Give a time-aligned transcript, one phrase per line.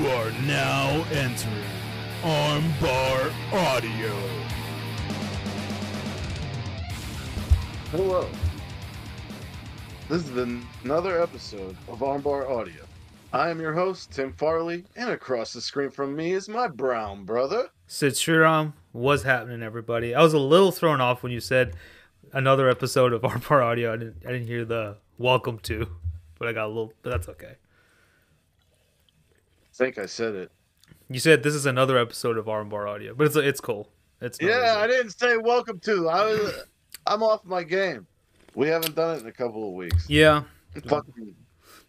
[0.00, 1.62] You are now entering
[2.22, 4.16] Armbar Audio.
[7.90, 8.26] Hello.
[10.08, 12.82] This is another episode of Armbar Audio.
[13.34, 17.24] I am your host, Tim Farley, and across the screen from me is my brown
[17.24, 17.68] brother.
[17.86, 20.14] Sid Sriram, what's happening, everybody?
[20.14, 21.74] I was a little thrown off when you said
[22.32, 23.92] another episode of Armbar Audio.
[23.92, 25.88] I didn't, I didn't hear the welcome to,
[26.38, 27.56] but I got a little, but that's okay.
[29.80, 30.52] I think I said it.
[31.08, 33.88] You said this is another episode of Armbar Audio, but it's it's cool.
[34.20, 34.66] It's Yeah, easy.
[34.66, 36.06] I didn't say welcome to.
[36.10, 36.52] I was,
[37.06, 38.06] I'm off my game.
[38.54, 40.04] We haven't done it in a couple of weeks.
[40.06, 40.42] yeah,
[40.86, 41.34] Fucking,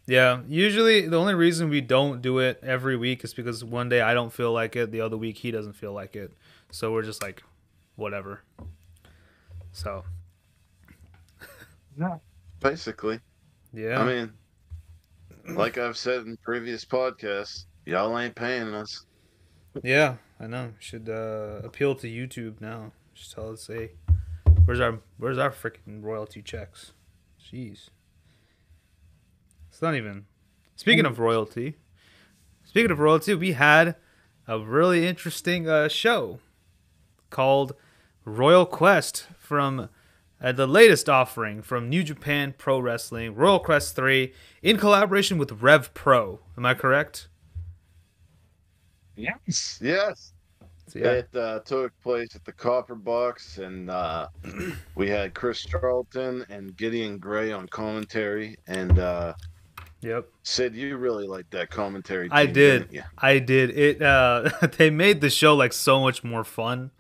[0.08, 0.40] yeah.
[0.48, 4.14] Usually, the only reason we don't do it every week is because one day I
[4.14, 6.32] don't feel like it, the other week he doesn't feel like it,
[6.72, 7.44] so we're just like,
[7.98, 8.42] whatever.
[9.74, 10.06] So
[12.00, 12.20] Yeah,
[12.62, 13.20] basically.
[13.74, 14.32] yeah, I mean,
[15.58, 19.06] like I've said in previous podcasts, y'all ain't paying us.
[19.84, 20.74] Yeah, I know.
[20.80, 22.92] Should uh, appeal to YouTube now.
[23.14, 23.92] Just tell us, hey,
[24.66, 26.94] where's our where's our freaking royalty checks?
[27.42, 27.90] Jeez,
[29.70, 30.26] it's not even.
[30.76, 31.76] Speaking of royalty,
[32.64, 33.96] speaking of royalty, we had
[34.48, 36.40] a really interesting uh, show
[37.30, 37.74] called
[38.26, 39.90] Royal Quest from
[40.42, 45.62] uh, the latest offering from New Japan Pro Wrestling, Royal Quest Three, in collaboration with
[45.62, 46.40] Rev Pro.
[46.58, 47.28] Am I correct?
[49.16, 49.80] Yes.
[49.82, 50.34] Yes.
[50.88, 51.12] So, yeah.
[51.12, 54.28] It uh, took place at the Copper Box, and uh,
[54.96, 58.58] we had Chris Charlton and Gideon Grey on commentary.
[58.68, 59.34] And uh,
[60.02, 60.30] Yep.
[60.44, 62.28] Sid, you really liked that commentary.
[62.32, 62.90] I team, did.
[62.90, 63.06] didn't?
[63.18, 63.70] I did.
[63.78, 66.92] It uh they made the show like so much more fun.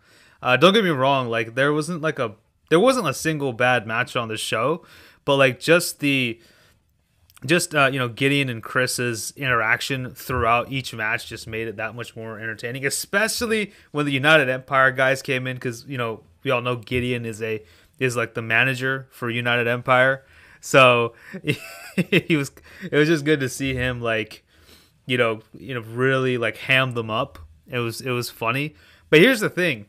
[0.41, 2.35] Uh don't get me wrong, like there wasn't like a
[2.69, 4.85] there wasn't a single bad match on the show,
[5.25, 6.39] but like just the
[7.45, 11.95] just uh, you know Gideon and Chris's interaction throughout each match just made it that
[11.95, 16.51] much more entertaining, especially when the United Empire guys came in because you know we
[16.51, 17.63] all know Gideon is a
[17.99, 20.23] is like the manager for United Empire,
[20.59, 21.13] so
[21.43, 22.51] he was
[22.83, 24.43] it was just good to see him like
[25.05, 27.39] you know you know really like ham them up.
[27.67, 28.75] It was it was funny,
[29.09, 29.87] but here's the thing: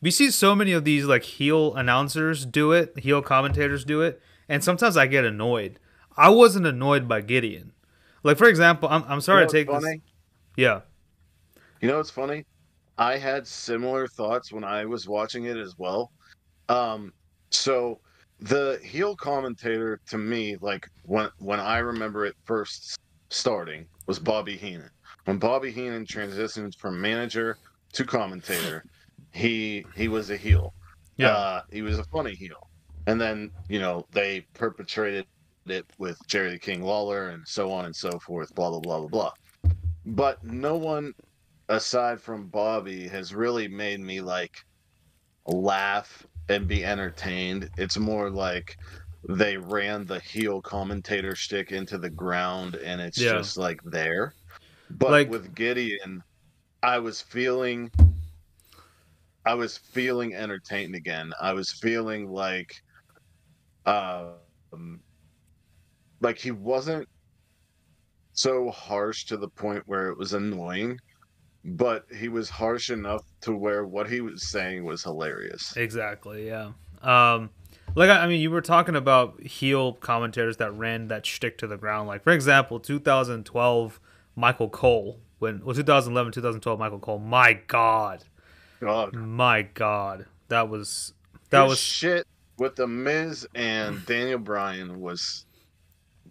[0.00, 4.20] we see so many of these like heel announcers do it, heel commentators do it,
[4.48, 5.78] and sometimes I get annoyed.
[6.16, 7.72] I wasn't annoyed by Gideon.
[8.22, 9.98] Like for example, I'm I'm sorry You know to take what's this.
[10.56, 10.80] Yeah,
[11.80, 12.44] You know what's funny?
[12.96, 16.12] I had similar thoughts when I was watching it as well.
[16.68, 17.12] Um,
[17.50, 17.98] so
[18.40, 22.98] the heel commentator to me, like when when I remember it first
[23.30, 24.90] starting, was Bobby Heenan.
[25.24, 27.58] When Bobby Heenan transitioned from manager
[27.94, 28.84] to commentator,
[29.32, 30.72] he he was a heel.
[31.16, 32.68] yeah, Uh, he was a funny heel.
[33.06, 35.26] And then, you know, they perpetrated
[35.70, 39.00] it with Jerry the King Lawler and so on and so forth, blah, blah, blah,
[39.00, 39.32] blah, blah.
[40.06, 41.14] But no one
[41.68, 44.64] aside from Bobby has really made me like
[45.46, 47.70] laugh and be entertained.
[47.78, 48.76] It's more like
[49.28, 53.32] they ran the heel commentator stick into the ground and it's Yeah.
[53.32, 54.34] just like there.
[54.90, 56.22] But Like- with Gideon,
[56.82, 57.90] I was feeling
[59.46, 61.32] I was feeling entertained again.
[61.40, 62.82] I was feeling like
[63.86, 65.00] um
[66.24, 67.08] like he wasn't
[68.32, 70.98] so harsh to the point where it was annoying,
[71.64, 75.76] but he was harsh enough to where what he was saying was hilarious.
[75.76, 76.48] exactly.
[76.48, 76.72] Yeah.
[77.02, 77.50] Um,
[77.94, 81.66] like I I mean, you were talking about heel commentators that ran that shtick to
[81.66, 82.08] the ground.
[82.08, 84.00] Like for example, 2012
[84.34, 87.18] Michael Cole when well 2011 2012 Michael Cole.
[87.18, 88.24] My God,
[88.80, 91.12] God, my God, that was
[91.50, 92.26] that his was shit
[92.58, 95.44] with the Miz and Daniel Bryan was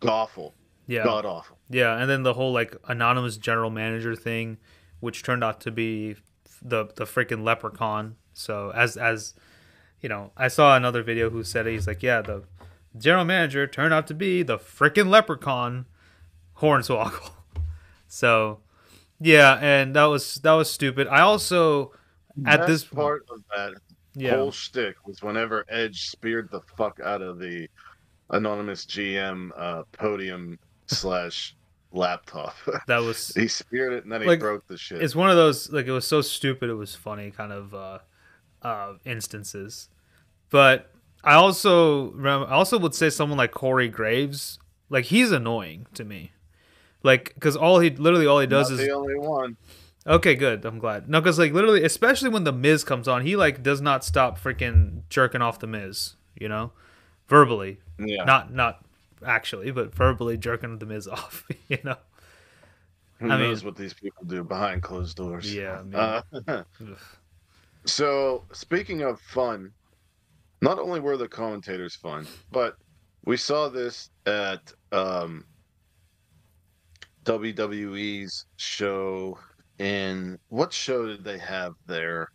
[0.09, 0.53] awful,
[0.88, 1.03] yeah.
[1.03, 1.58] god awful.
[1.69, 4.58] Yeah, and then the whole like anonymous general manager thing,
[5.00, 6.16] which turned out to be
[6.62, 8.16] the the freaking leprechaun.
[8.34, 9.34] So as as
[10.02, 12.44] you know, I saw another video who said he's like, yeah, the
[12.97, 15.85] general manager turned out to be the freaking leprechaun,
[16.59, 17.32] Hornswoggle.
[18.14, 18.59] So
[19.20, 21.08] yeah, and that was that was stupid.
[21.08, 21.94] I also
[22.46, 23.73] at this part of that
[24.14, 27.67] yeah whole shtick was whenever Edge speared the fuck out of the
[28.34, 31.56] anonymous GM uh, podium slash
[31.91, 32.56] laptop.
[32.88, 35.02] that was he speared it and then he broke the shit.
[35.02, 38.00] it's one of those like it was so stupid it was funny kind of uh
[38.64, 39.90] uh instances
[40.50, 40.90] but
[41.24, 44.58] i also remember i also would say someone like corey graves
[44.90, 46.32] like he's annoying to me
[47.03, 49.56] like because all he literally all he does Not is the only one.
[50.08, 53.36] okay good i'm glad no because like literally especially when the miz comes on he
[53.36, 56.72] like does not stop freaking jerking off the miz you know
[57.34, 58.26] verbally Yeah.
[58.26, 58.85] not not
[59.26, 61.97] actually but verbally jerking the miz off you know
[63.20, 65.53] Who I knows mean- what these people do behind closed doors?
[65.53, 65.96] Yeah, I mean,
[66.47, 66.64] Uh,
[67.85, 69.72] so speaking of fun,
[70.62, 72.78] not only were the commentators fun, but
[73.26, 75.46] we saw this at um,
[77.26, 79.38] WWE's show.
[79.79, 82.28] In what show did they have there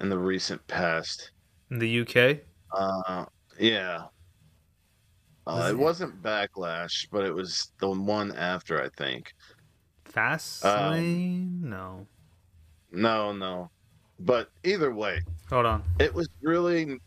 [0.00, 1.30] in the recent past?
[1.70, 2.38] in the UK.
[2.72, 3.24] Uh,
[3.58, 4.04] yeah.
[5.46, 9.32] Uh, it it- wasn't Backlash, but it was the one after, I think.
[10.04, 12.06] Fast Um, No.
[12.92, 13.70] No, no.
[14.20, 15.20] But either way,
[15.50, 15.82] Hold on.
[15.98, 16.98] it was really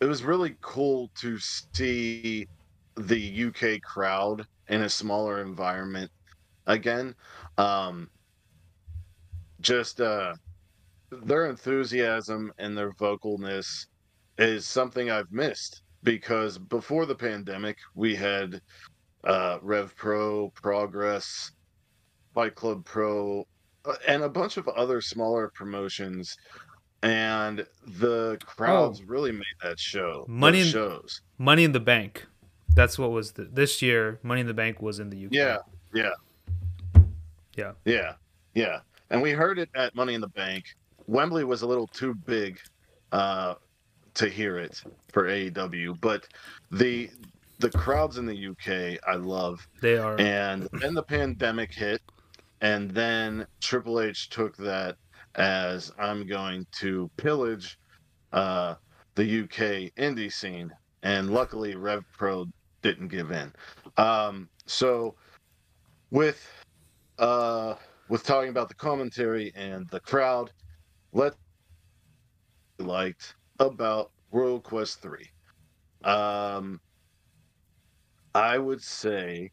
[0.00, 2.48] it was really cool to see
[2.96, 6.10] the UK crowd in a smaller environment
[6.66, 7.14] again.
[7.58, 8.08] Um
[9.60, 10.34] just uh
[11.10, 13.86] their enthusiasm and their vocalness
[14.38, 18.60] is something I've missed because before the pandemic we had
[19.24, 21.50] uh Rev Pro, Progress,
[22.34, 23.46] Fight Club Pro,
[23.84, 26.36] uh, and a bunch of other smaller promotions
[27.02, 27.66] and
[27.98, 32.26] the crowds really made that show Money in- shows Money in the Bank.
[32.74, 34.18] That's what was the, this year.
[34.22, 35.32] Money in the Bank was in the UK.
[35.32, 35.58] yeah
[35.94, 36.10] yeah
[37.56, 37.72] Yeah.
[37.84, 38.12] yeah
[38.54, 38.80] yeah
[39.10, 40.64] and we heard it at money in the bank
[41.06, 42.58] wembley was a little too big
[43.12, 43.54] uh
[44.14, 44.82] to hear it
[45.12, 46.26] for aew but
[46.70, 47.10] the
[47.58, 48.68] the crowds in the uk
[49.06, 50.18] i love They are.
[50.20, 52.02] And then the pandemic hit,
[52.60, 54.96] and then Triple H took that
[55.34, 57.78] as I'm going to pillage
[58.32, 58.74] uh,
[59.14, 60.72] the UK indie scene.
[61.02, 62.46] And luckily, Rev Pro
[62.82, 63.52] didn't give in.
[63.96, 65.14] Um, so,
[66.10, 66.46] with
[67.18, 67.74] uh,
[68.08, 70.50] with talking about the commentary and the crowd,
[71.12, 71.34] let
[72.78, 73.34] liked
[73.66, 75.30] about Royal Quest three.
[76.02, 76.80] Um,
[78.34, 79.50] I would say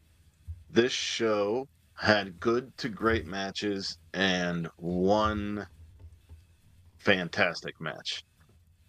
[0.70, 5.66] this show had good to great matches and one
[6.98, 8.24] fantastic match.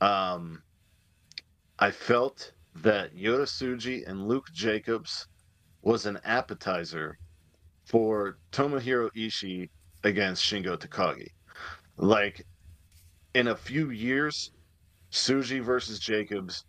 [0.01, 0.63] Um,
[1.79, 5.27] I felt that Yota Tsuji and Luke Jacobs
[5.81, 7.17] was an appetizer
[7.85, 9.69] for Tomohiro Ishii
[10.03, 11.27] against Shingo Takagi.
[11.97, 12.45] Like
[13.35, 14.51] in a few years,
[15.13, 16.65] Tsuji versus Jacobs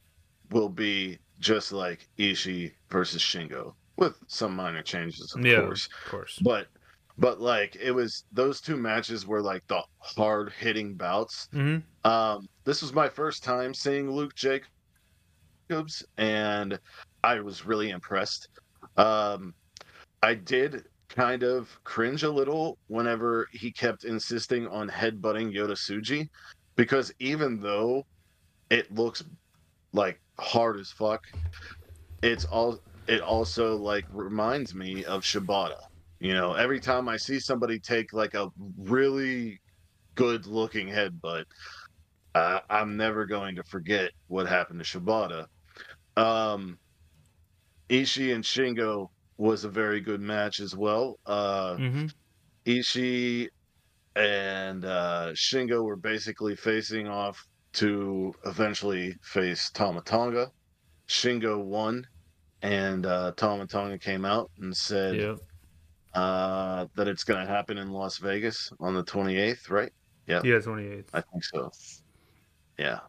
[0.50, 5.86] will be just like Ishii versus Shingo with some minor changes, of yeah, course.
[5.86, 6.38] of course.
[6.42, 6.68] But
[7.16, 11.48] but like it was those two matches were like the hard hitting bouts.
[11.52, 14.68] hmm Um, this was my first time seeing Luke Jacobs,
[16.18, 16.78] and
[17.22, 18.48] I was really impressed.
[18.98, 19.54] Um,
[20.22, 26.28] I did kind of cringe a little whenever he kept insisting on headbutting Yota Tsuji,
[26.76, 28.04] because even though
[28.70, 29.22] it looks
[29.92, 31.20] like hard as fuck,
[32.22, 35.76] it's all it also like reminds me of Shibata.
[36.20, 39.60] You know, every time I see somebody take like a really
[40.16, 41.44] good looking headbutt,
[42.34, 45.46] uh, I'm never going to forget what happened to Shibata.
[46.16, 46.78] Um,
[47.90, 51.18] Ishii and Shingo was a very good match as well.
[51.26, 52.06] Uh, hmm
[52.66, 53.48] Ishii
[54.16, 60.50] and uh, Shingo were basically facing off to eventually face Tama Tonga.
[61.08, 62.06] Shingo won,
[62.62, 65.36] and uh, Tama Tonga came out and said Yeah.
[66.20, 69.92] uh, that it's going to happen in Las Vegas on the 28th, right?
[70.26, 70.40] Yeah.
[70.44, 71.08] Yeah, 28th.
[71.12, 71.70] I think so.
[72.78, 73.00] Yeah.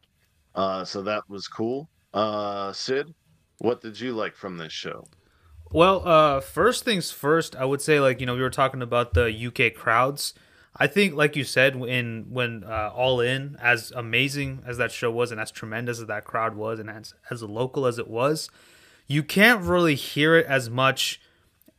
[0.53, 1.89] Uh, so that was cool.
[2.13, 3.13] Uh, Sid,
[3.60, 5.07] what did you like from this show?
[5.72, 9.13] Well, uh, first things first, I would say like you know we were talking about
[9.13, 10.34] the UK crowds.
[10.77, 15.10] I think, like you said, when when uh, All In, as amazing as that show
[15.10, 18.50] was, and as tremendous as that crowd was, and as as local as it was,
[19.08, 21.22] you can't really hear it as much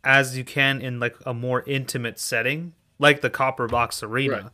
[0.03, 4.35] as you can in like a more intimate setting, like the Copper Box Arena.
[4.35, 4.47] Right.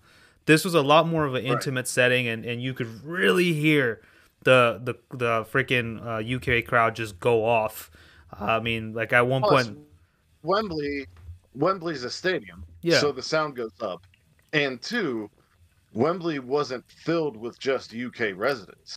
[0.46, 4.00] This was a lot more of an intimate setting, and, and you could really hear
[4.42, 7.90] the the the freaking uh, UK crowd just go off.
[8.32, 9.78] I mean, like at one Plus, point,
[10.42, 11.06] Wembley,
[11.54, 12.99] Wembley's a stadium, Yeah.
[12.99, 14.02] so the sound goes up.
[14.52, 15.30] And two,
[15.94, 18.97] Wembley wasn't filled with just UK residents.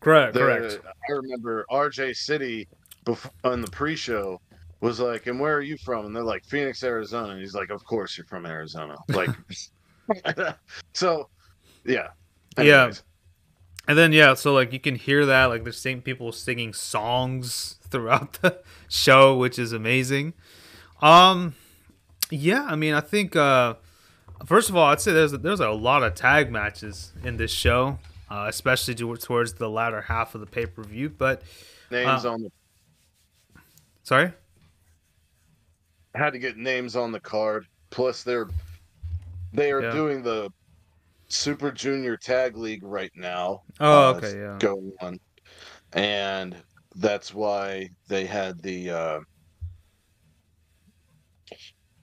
[0.00, 0.80] correct, The- correct.
[1.08, 2.68] I remember RJ City
[3.04, 4.40] before, on the pre-show
[4.80, 7.70] was like, "And where are you from?" And they're like, "Phoenix, Arizona." And he's like,
[7.70, 9.30] "Of course you're from Arizona." Like,
[10.94, 11.28] so,
[11.84, 12.08] yeah,
[12.58, 12.92] Yeah.
[13.88, 17.78] And then yeah, so like you can hear that like there's same people singing songs
[17.90, 20.34] throughout the show, which is amazing.
[21.02, 21.54] Um,
[22.30, 23.74] yeah, I mean I think uh,
[24.46, 27.98] first of all I'd say there's there's a lot of tag matches in this show,
[28.30, 31.08] uh, especially to- towards the latter half of the pay per view.
[31.10, 31.42] But
[31.90, 32.50] names Uh, on the
[34.02, 34.32] sorry,
[36.14, 37.66] had to get names on the card.
[37.90, 38.48] Plus, they're
[39.52, 39.90] they are Yeah.
[39.92, 40.50] doing the
[41.28, 43.62] Super Junior Tag League right now.
[43.80, 44.56] Oh, uh, okay, yeah.
[44.60, 45.18] going on,
[45.92, 46.56] and
[46.96, 49.20] that's why they had the uh,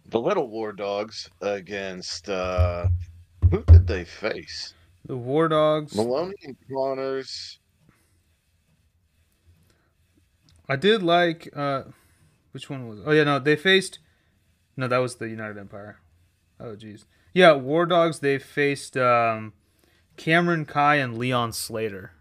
[0.09, 2.87] the Little War Dogs against uh,
[3.51, 4.73] who did they face?
[5.05, 5.95] The War Dogs.
[5.95, 7.59] Moloney and Connors.
[10.69, 11.83] I did like uh
[12.51, 13.99] which one was Oh yeah, no, they faced
[14.75, 15.99] No, that was the United Empire.
[16.59, 17.05] Oh jeez.
[17.33, 19.53] Yeah, War Dogs they faced um
[20.17, 22.11] Cameron Khai and Leon Slater.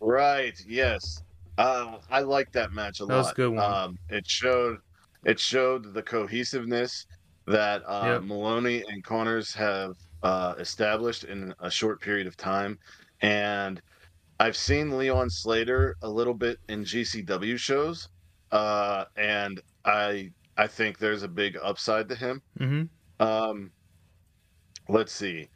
[0.00, 0.58] Right.
[0.68, 1.22] Yes.
[1.56, 3.18] Uh, I like that match a That lot.
[3.20, 3.72] was a good one.
[3.72, 4.78] Um, it showed
[5.24, 7.06] it showed the cohesiveness
[7.46, 8.22] that uh, Yep.
[8.22, 12.78] Moloney and Connors have uh, established in a short period of time,
[13.20, 13.80] and
[14.40, 18.08] I've seen Leon Slater a little bit in GCW shows,
[18.52, 22.40] uh, and I I think there's a big upside to him.
[22.60, 22.88] Mhm.
[23.20, 23.70] Um,
[24.88, 25.48] let's see.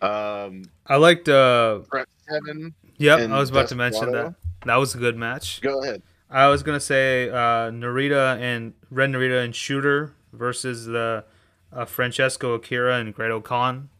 [0.00, 4.34] Um, I liked uh Trent Seven, yep, I was about to mention that.
[4.64, 5.60] That was a good match.
[5.60, 6.02] go ahead.
[6.32, 11.24] I was gonna say uh, Narita and Red Narita and Shooter versus the
[11.72, 13.90] uh, Francesco Akira and Great Khan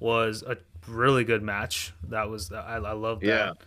[0.00, 0.56] was a
[0.88, 1.92] really good match.
[2.08, 3.58] That was I, I loved that.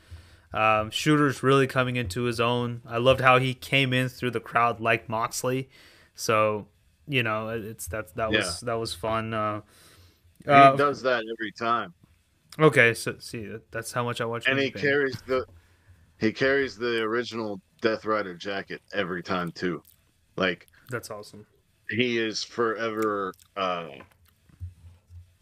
[0.59, 2.81] Um, Shooter's really coming into his own.
[2.87, 5.69] I loved how he came in through the crowd like Moxley.
[6.15, 6.67] So
[7.07, 9.33] you know it's that that was that was fun.
[9.33, 9.61] Uh,
[10.45, 11.93] He uh, does that every time.
[12.57, 14.47] okay, so see that's how much I watch.
[14.47, 15.45] and he carries the
[16.19, 19.79] he carries the original Death Rider jacket every time too.
[20.37, 21.45] Like That's awesome.
[21.87, 23.89] he is forever uh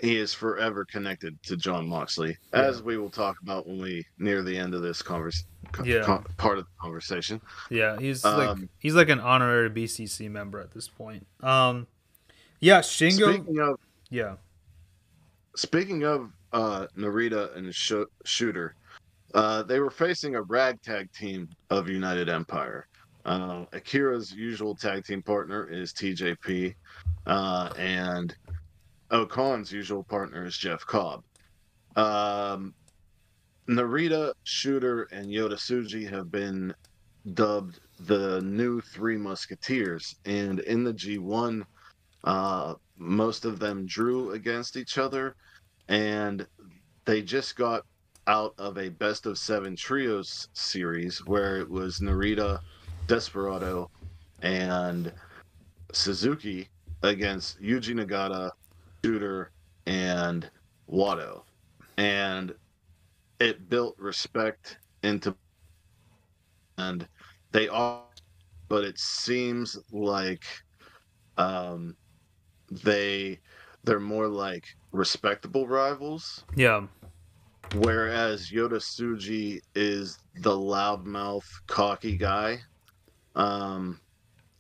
[0.02, 4.42] he is forever connected to Jon Moxley, as we will talk about when we near
[4.44, 6.02] the end of this converse co- Yeah.
[6.04, 7.40] co- part of the conversation.
[7.70, 11.26] Yeah, he's like Um, he's like an honorary BCC member at this point.
[11.40, 11.88] Um,
[12.60, 13.34] yeah, Shingo.
[13.36, 14.36] Speaking of yeah,
[15.56, 17.94] speaking of uh Narita and Sh-
[18.26, 18.76] Shooter,
[19.34, 22.88] uh they were facing a ragtag team of United Empire.
[23.26, 26.76] Uh, Akira's usual tag team partner is TJP,
[27.26, 28.36] uh, and
[29.12, 31.24] O-Khan's usual partner is Jeff Cobb.
[31.96, 32.74] Um,
[33.70, 36.74] Narita, Shooter, and Yota Tsuji have been
[37.34, 41.64] dubbed the new Three Musketeers, and in the G1,
[42.26, 45.36] uh, most of them drew against each other,
[45.88, 46.46] and
[47.06, 47.86] they just got
[48.28, 52.60] out of a best of seven trios series where it was Narita,
[53.08, 53.90] Desperado,
[54.42, 55.12] and
[55.92, 56.70] Suzuki
[57.02, 58.52] against Yuji Nagata,
[59.04, 59.52] Shooter,
[59.86, 60.50] and
[60.90, 61.44] Wado.
[61.98, 62.54] And
[63.40, 65.36] it built respect into
[66.78, 67.08] and
[67.52, 68.02] they are
[68.70, 70.44] but it seems like
[71.38, 71.96] um
[72.72, 73.40] they
[73.84, 76.88] they're more like respectable rivals yeah,
[77.76, 82.60] whereas Yota Tsuji is the loudmouth, cocky guy.
[83.36, 84.00] Um,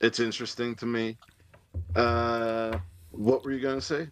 [0.01, 1.17] it's interesting to me.
[1.95, 2.77] Uh,
[3.11, 4.07] what were you gonna say?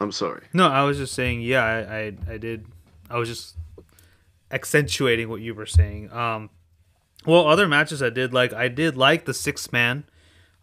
[0.00, 0.42] I'm sorry.
[0.54, 1.42] no, I was just saying.
[1.42, 2.66] Yeah, I, I, I did.
[3.10, 3.56] I was just
[4.50, 6.10] accentuating what you were saying.
[6.10, 6.50] Um,
[7.26, 8.52] well, other matches I did like.
[8.52, 10.04] I did like the six man,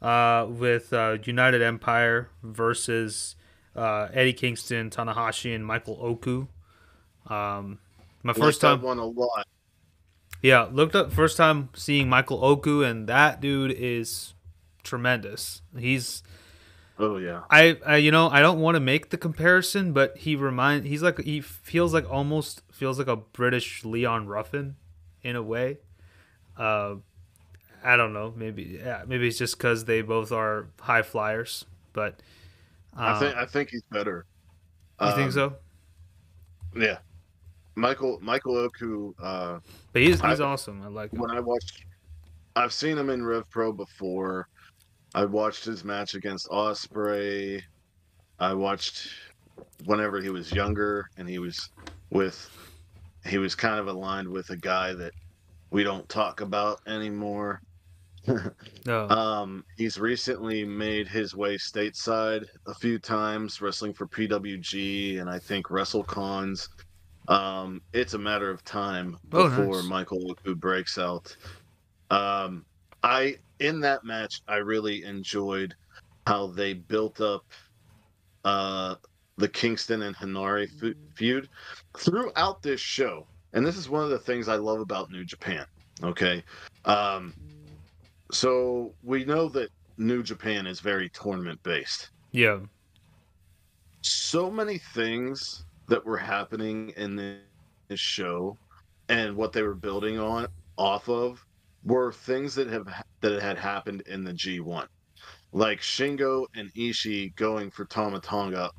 [0.02, 3.36] uh, with uh, United Empire versus
[3.76, 6.48] uh, Eddie Kingston, Tanahashi, and Michael Oku.
[7.29, 7.79] Um,
[8.24, 8.81] my first time.
[8.81, 9.48] one a lot.
[10.41, 14.34] Yeah, looked up first time seeing Michael Oku, and that dude is
[14.84, 15.62] tremendous.
[15.77, 16.24] He's
[17.00, 17.43] Oh yeah.
[17.50, 21.03] I, I you know I don't want to make the comparison, but he remind he's
[21.03, 24.75] like he feels like almost feels like a British Leon Ruffin
[25.22, 25.77] in a way.
[26.57, 26.96] Uh,
[27.84, 28.34] I don't know.
[28.36, 32.22] Maybe yeah, maybe it's just because they both are high flyers, but
[32.98, 34.25] uh, I think I think he's better.
[35.01, 35.55] you think Um, so?
[36.75, 37.00] Yeah.
[37.77, 39.13] Michael Michael Oku.
[39.22, 39.60] Uh,
[39.93, 40.81] But he's he's I- awesome.
[40.81, 41.19] I like him.
[41.22, 41.84] when I watched,
[42.55, 44.48] I've seen him in Rev Pro before.
[45.15, 47.62] I watched his match against Ospreay.
[48.39, 49.10] I watched
[49.86, 51.69] whenever he was younger, and he was
[52.10, 52.50] with,
[53.25, 55.13] he was kind of aligned with a guy that
[55.72, 57.62] we don't talk about anymore.
[58.86, 59.07] No.
[59.10, 65.39] Um, he's recently made his way stateside a few times, wrestling for PWG and I
[65.39, 66.67] think WrestleCons.
[67.27, 69.86] Um, it's a matter of time Oh, before nice.
[69.86, 71.36] Michael Oku breaks out.
[72.10, 72.65] Um,
[73.03, 75.75] I in that match, I really enjoyed
[76.25, 77.46] how they built up
[78.46, 78.96] uh,
[79.38, 81.50] the Kingston and Henare fe- feud
[81.98, 83.25] throughout this show.
[83.53, 85.65] And this is one of the things I love about New Japan.
[86.03, 86.43] Okay.
[86.86, 87.34] Um,
[88.31, 92.10] so we know that New Japan is very tournament based.
[92.31, 92.60] yeah.
[94.01, 98.58] so many things that were happening in this show
[99.10, 101.44] and what they were building on off of
[101.84, 102.88] were things that have
[103.22, 104.86] that had happened in the G1.
[105.53, 108.70] Like Shingo and Ishii going for Tama Tonga,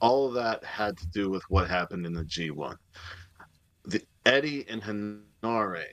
[0.00, 2.76] all of that had to do with what happened in the G1.
[3.84, 5.84] The Eddie and Henare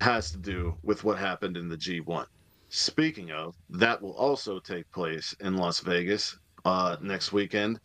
[0.00, 2.26] has to do with what happened in the G1.
[2.68, 7.80] Speaking of, that will also take place in Las Vegas uh, next weekend.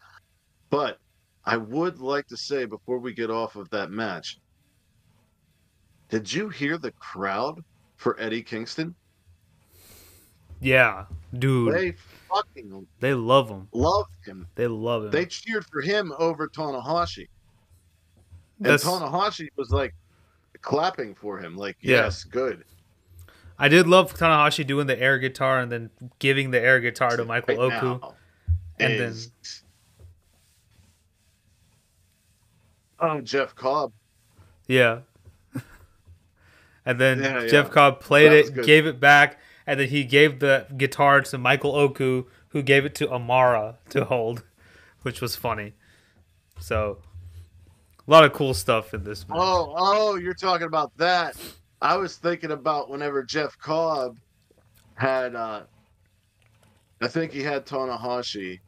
[0.70, 0.98] But
[1.46, 4.40] I would like to say before we get off of that match,
[6.10, 7.64] did you hear the crowd
[7.98, 8.96] for Eddie Kingston?
[10.62, 11.06] Yeah,
[11.38, 11.74] dude.
[11.76, 11.92] They
[12.30, 13.68] fucking they love him.
[13.74, 14.48] Love him.
[14.56, 15.12] They love him.
[15.12, 17.28] They cheered for him over Tanahashi.
[18.60, 19.94] And That's- Tanahashi was like
[20.62, 22.04] clapping for him, like, Yeah.
[22.04, 22.64] yes, good.
[23.60, 27.26] I did love Tanahashi doing the air guitar and then giving the air guitar to
[27.26, 28.14] Michael Right Oku.
[28.80, 29.32] and is-
[33.04, 33.92] Oh, Jeff Cobb.
[34.68, 35.00] Yeah.
[36.86, 37.74] and then Yeah, Jeff yeah.
[37.74, 38.66] Cobb played it, good.
[38.66, 42.96] gave it back, and then he gave the guitar to Michael Oku, who gave it
[42.96, 44.44] to Amara to hold,
[45.02, 45.74] which was funny.
[46.60, 47.00] So,
[48.08, 49.26] a lot of cool stuff in this.
[49.30, 51.36] Oh, oh, you're talking about that.
[51.82, 54.18] I was thinking about whenever Jeff Cobb
[54.96, 55.64] had uh
[57.02, 58.60] I think he had Tanahashi.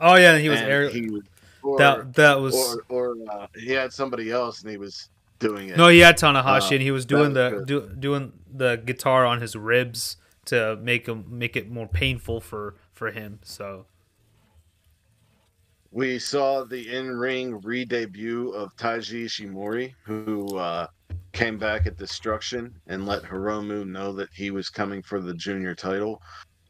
[0.00, 0.88] Oh yeah, he was air.
[0.88, 1.24] he was
[1.64, 5.70] or, that that was or or uh, he had somebody else and he was doing
[5.70, 5.76] it.
[5.76, 9.24] no, he had Tanahashi, Uh, and he was doing was the do, doing the guitar
[9.24, 13.40] on his ribs to make him make it more painful for for him.
[13.42, 13.86] So
[15.90, 20.88] We saw the in-ring re-debut of Taiji Ishimori, who uh,
[21.32, 25.74] came back at Destruction and let Hiromu know that he was coming for the junior
[25.74, 26.20] title.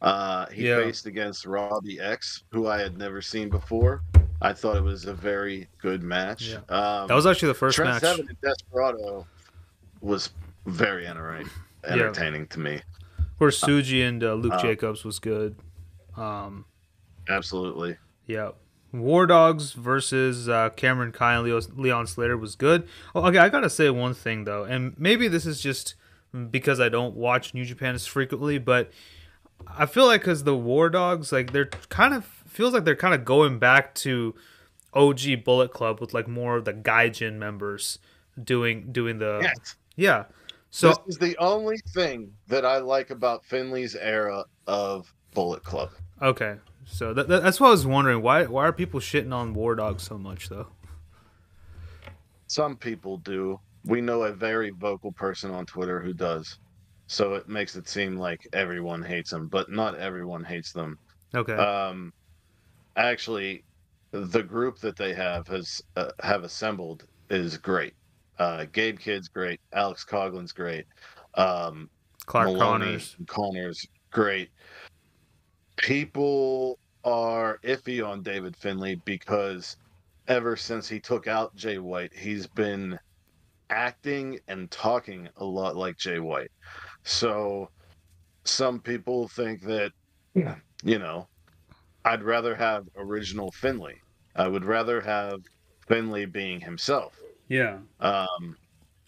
[0.01, 0.77] Uh, he Yeah.
[0.77, 4.03] faced against Robbie X, who I had never seen before.
[4.41, 6.49] I thought it was a very good match.
[6.49, 6.57] Yeah.
[6.69, 8.01] Um, that was actually the first Trent match.
[8.01, 9.25] Seven and Desperado
[10.01, 10.31] was
[10.65, 11.49] very entertaining,
[11.85, 12.81] entertaining to me.
[13.19, 15.55] Of course, Tsuji and uh, Luke uh, Jacobs was good.
[16.15, 16.65] Um,
[17.27, 17.97] Absolutely.
[18.25, 18.51] yeah,
[18.93, 22.87] War Dogs versus uh, Cameron Khai and Leo, Leon Slater was good.
[23.13, 25.95] Oh, okay, I gotta say one thing though, and maybe this is just
[26.51, 28.91] because I don't watch New Japan as frequently, but
[29.67, 33.13] I feel like because the War Dogs, like they're kind of feels like they're kind
[33.13, 34.33] of going back to
[34.93, 37.99] OG Bullet Club with like more of the Gaijin members
[38.41, 39.75] doing doing the Yes.
[39.95, 40.25] yeah.
[40.71, 45.91] So this is the only thing that I like about Finlay's era of Bullet Club.
[46.21, 48.21] Okay, so that, that, that's what I was wondering.
[48.21, 50.67] Why why are people shitting on War Dogs so much though?
[52.47, 53.59] Some people do.
[53.85, 56.57] We know a very vocal person on Twitter who does.
[57.07, 60.97] So it makes it seem like everyone hates them, but not everyone hates them.
[61.35, 62.11] Okay, Um,
[62.95, 63.63] actually,
[64.11, 67.93] the group that they have has uh, have assembled is great.
[68.39, 69.59] Uh, Gabe Kidd's great.
[69.73, 70.85] Alex Coughlin's great.
[71.35, 71.89] Um,
[72.25, 73.15] Clark Moloney Connors.
[73.27, 74.49] Connors, great.
[75.77, 79.77] People are iffy on David Finlay because
[80.27, 82.97] ever since he took out Jay White, he's been
[83.69, 86.51] acting and talking a lot like Jay White.
[87.03, 87.69] So
[88.43, 89.91] some people think that,
[90.33, 90.55] yeah.
[90.83, 91.27] you know,
[92.05, 93.97] I'd rather have original Finlay.
[94.35, 95.39] I would rather have
[95.89, 97.15] Finlay being himself.
[97.47, 98.57] Yeah, Um,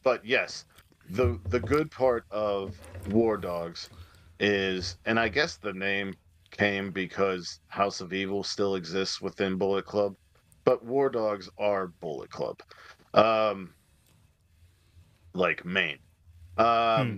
[0.03, 0.65] but yes,
[1.05, 3.89] the the good part of War Dogs
[4.39, 6.15] is, and I guess the name
[6.51, 10.13] came because House of Evil still exists within Bullet Club,
[10.65, 12.57] but War Dogs are Bullet Club,
[13.13, 13.75] um,
[15.33, 15.99] like Maine.
[16.57, 17.17] Um,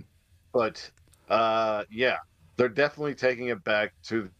[0.54, 0.90] But
[1.28, 2.18] uh, yeah,
[2.58, 4.30] they're definitely taking it back to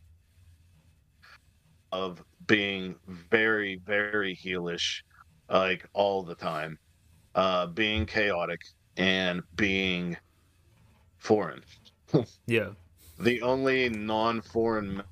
[1.92, 5.02] of being very very heelish
[5.48, 6.78] like all the time
[7.34, 8.60] uh being chaotic
[8.96, 10.16] and being
[11.18, 11.62] foreign
[12.46, 12.70] yeah.
[13.18, 15.02] the only non-foreign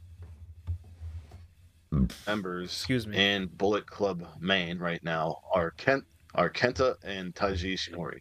[2.26, 3.16] members Excuse me.
[3.16, 8.20] in bullet club maine right now are kent are kenta and taiji ishimori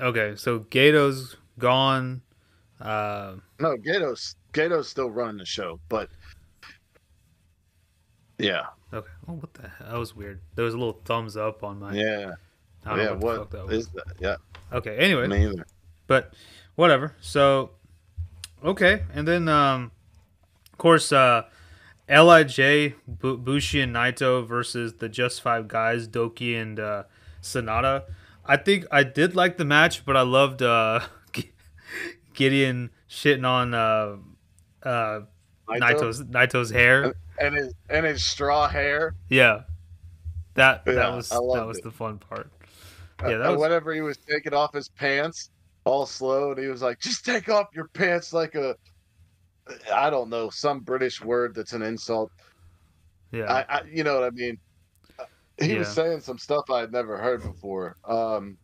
[0.00, 2.22] Okay, so Gedo's gone.
[2.80, 6.08] Uh, no gedo's gedo's still running the show but
[8.42, 9.08] yeah okay.
[9.28, 9.88] Oh, what the hell?
[9.92, 10.40] That was weird.
[10.54, 11.94] There was a little thumbs up on my.
[11.94, 12.32] yeah
[12.84, 13.86] I don't yeah know what, the what fuck that was.
[13.86, 14.36] is that yeah
[14.72, 14.96] Okay.
[14.96, 15.66] Anyway, me either
[16.06, 16.34] but
[16.74, 17.14] whatever.
[17.20, 17.70] So
[18.64, 19.92] okay, and then um,
[20.72, 21.42] of course, uh,
[22.08, 27.04] Lij, Bu- Bushi, and Naito versus the Just Five Guys, Douki and uh,
[27.42, 28.04] Sanada.
[28.44, 31.00] I think I did like the match, but I loved uh,
[32.34, 34.16] Gideon shitting on uh,
[34.82, 35.20] uh,
[35.68, 35.80] Naito?
[35.80, 37.14] Naito's Naito's hair.
[37.42, 39.62] And his and his straw hair Yeah,
[40.54, 41.84] that Yeah, that was that was it.
[41.84, 42.50] the fun part.
[43.22, 45.50] Uh, Yeah, that uh, was whenever he was taking off his pants
[45.84, 48.76] all slow and he was like just take off your pants like a
[49.92, 52.30] i don't know some british word that's an insult
[53.32, 53.52] yeah.
[53.52, 54.58] I, I you know what i mean
[55.18, 55.24] Uh,
[55.60, 58.58] he was saying some stuff i had never heard before um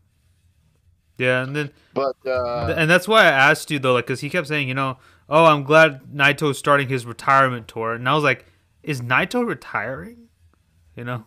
[1.18, 4.30] yeah, and then but uh and that's why I asked you though, like, because he
[4.30, 8.22] kept saying, you know, oh, I'm glad Naito's starting his retirement tour, and I was
[8.22, 8.46] like,
[8.88, 10.28] is Naito retiring?
[10.96, 11.24] You know?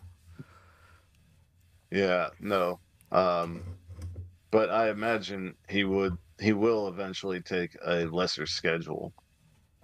[1.90, 3.62] yeah no um
[4.50, 9.12] but i imagine he would he will eventually take a lesser schedule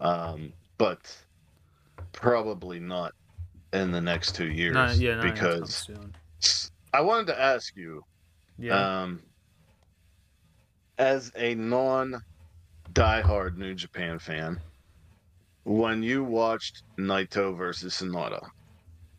[0.01, 1.15] um but
[2.13, 3.13] probably not
[3.75, 5.91] in the next two years Not, yeah, not because.
[6.95, 8.03] I wanted to ask you,
[8.59, 9.03] Yeah.
[9.03, 9.23] um,
[10.97, 12.15] as a non
[12.93, 14.59] diehard New Japan fan,
[15.69, 18.41] when you watched Naito versus Sanada,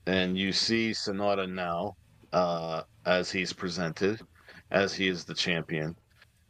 [0.07, 1.95] and you see Sanada now,
[2.33, 4.19] uh, as he's presented,
[4.71, 5.95] as he is the champion,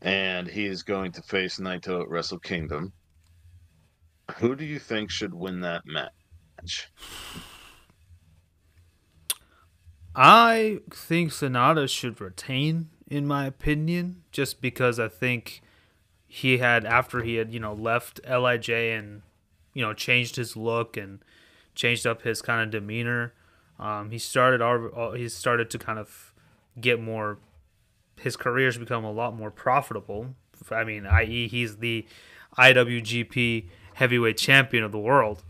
[0.01, 2.93] and he is going to face Naito at Wrestle Kingdom,
[4.38, 6.88] who do you think should win that match?
[10.15, 15.62] I think Sanada should retain, in my opinion, just because I think
[16.25, 19.23] he had after he had you know left Lij and
[19.73, 21.19] you know changed his look and
[21.75, 23.34] changed up his kind of demeanor.
[23.79, 26.34] Um, he started our he started to kind of
[26.79, 27.38] get more.
[28.19, 30.36] His career's become a lot more profitable.
[30.71, 32.05] I mean, i.e., he's the
[32.58, 35.43] IWGP Heavyweight Champion of the world,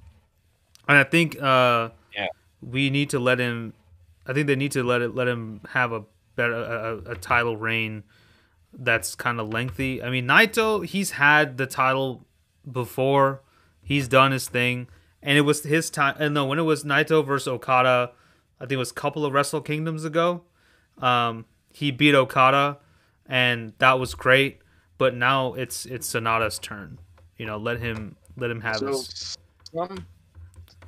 [0.87, 2.27] and I think uh, Yeah.
[2.61, 3.73] we need to let him.
[4.27, 6.03] I think they need to let it let him have a
[6.35, 8.03] better a, a, a title reign
[8.73, 10.01] that's kind of lengthy.
[10.03, 12.25] I mean, Naito he's had the title
[12.71, 13.41] before.
[13.89, 14.87] He's done his thing,
[15.19, 16.15] and it was his time.
[16.19, 18.11] And no, when it was Naito versus Okada,
[18.59, 20.43] I think it was a couple of Wrestle Kingdoms ago.
[20.99, 22.77] Um, he beat Okada,
[23.25, 24.59] and that was great.
[24.99, 26.99] But now it's it's Sanada's turn.
[27.37, 29.35] You know, let him let him have So, his
[29.73, 30.05] some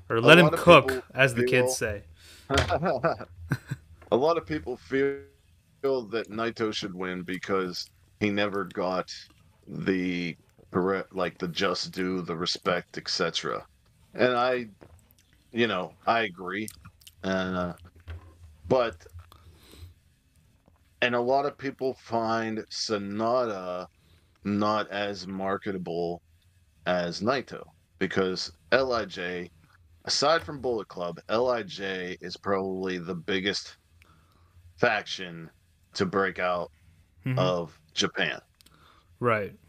[0.07, 2.03] or let him cook, people as the kids say.
[2.51, 5.23] a lot of people feel
[5.81, 9.11] that Naito should win because he never got
[9.67, 10.37] the
[10.73, 13.65] correct, like the just due, the respect, etc.
[14.13, 14.67] And I,
[15.51, 16.69] you know, I agree.
[17.23, 17.73] Uh,
[18.67, 19.05] but,
[21.01, 23.87] and a lot of people find Sanada
[24.45, 26.21] not as marketable
[26.85, 27.63] as Naito
[27.99, 29.49] because Lij
[30.05, 33.77] aside from Bullet Club, Lij is probably the biggest
[34.79, 35.49] faction
[35.93, 36.71] to break out
[37.25, 37.37] Mhm.
[37.37, 38.39] of Japan.
[39.19, 39.60] Right.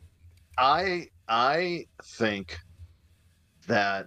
[0.58, 2.58] I I think
[3.66, 4.06] that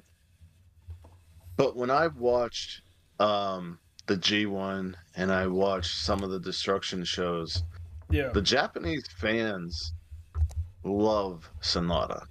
[1.57, 2.81] but when I watched
[3.19, 7.63] um the G1 and I watched some of the destruction shows,
[8.09, 8.29] Yeah.
[8.29, 9.93] the Japanese fans
[10.83, 12.25] love Sanada.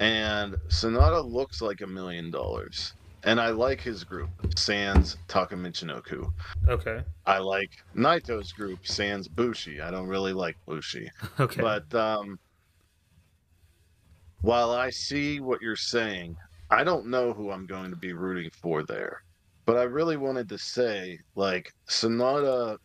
[0.00, 2.92] And Sanada looks like a million dollars.
[3.24, 6.30] And I like his group, Sans Takamichinoku.
[6.68, 7.02] Okay.
[7.26, 9.80] I like Naito's group, Sans Bushi.
[9.80, 11.10] I don't really like Bushi.
[11.40, 11.60] Okay.
[11.62, 12.38] But um,
[14.40, 16.36] while I see what you're saying,
[16.70, 19.22] I don't know who I'm going to be rooting for there.
[19.64, 22.78] But I really wanted to say, like, Sanada.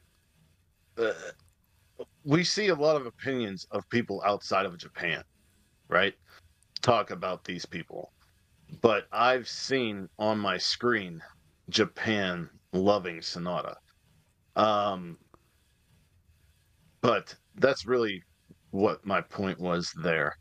[0.97, 1.13] Uh,
[2.25, 5.23] we see a lot of opinions of people outside of Japan,
[5.87, 6.13] right?
[6.81, 8.11] Talk about these people.
[8.81, 11.21] But I've seen on my screen
[11.69, 13.75] Japan loving Sanada.
[14.55, 15.17] Um,
[17.01, 18.23] but that's really
[18.71, 20.35] what my point was there.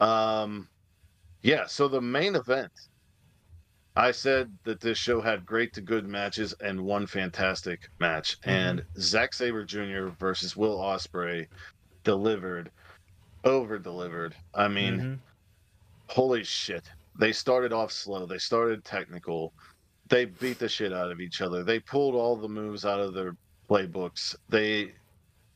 [0.00, 0.68] Um,
[1.42, 2.72] yeah, so the main event,
[3.96, 8.84] I said that this show had great to good matches and one fantastic match, and
[8.98, 10.08] Zack Sabre Jr.
[10.18, 11.46] versus Will Ospreay
[12.02, 12.70] delivered,
[13.44, 14.34] over delivered.
[14.54, 15.20] I mean, Mhm.
[16.08, 16.90] holy shit.
[17.20, 18.26] They started off slow.
[18.26, 19.54] They started technical.
[20.08, 21.62] They beat the shit out of each other.
[21.62, 23.36] They pulled all the moves out of their
[23.70, 24.34] playbooks.
[24.48, 24.94] They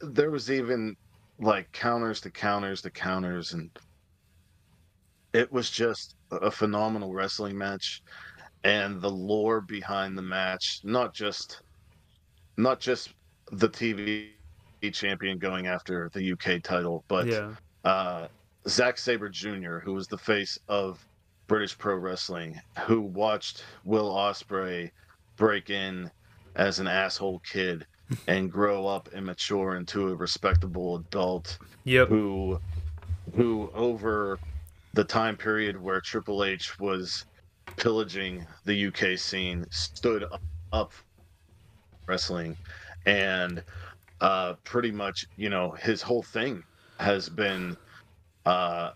[0.00, 0.96] there was even
[1.40, 3.70] like counters to counters to counters and
[5.32, 8.02] it was just a- phenomenal wrestling match
[8.64, 11.62] and the lore behind the match, not just
[12.56, 13.10] not just
[13.52, 14.30] the TV
[14.92, 17.52] champion going after the UK title, but yeah.
[17.84, 18.26] uh,
[18.66, 21.04] Zack Sabre Jr., who was the face of
[21.46, 24.90] British Pro Wrestling, who watched Will Ospreay
[25.36, 26.10] break in
[26.56, 27.86] as an asshole kid
[28.26, 32.08] and grow up and mature into a respectable adult Yep.
[32.08, 32.60] who
[33.36, 34.38] who over
[34.98, 37.24] the time period where Triple H was
[37.76, 40.24] pillaging the UK scene stood
[40.72, 40.92] up
[42.08, 42.56] wrestling,
[43.06, 43.62] and
[44.20, 46.64] uh, pretty much, you know, his whole thing
[46.98, 47.76] has been
[48.44, 48.90] uh,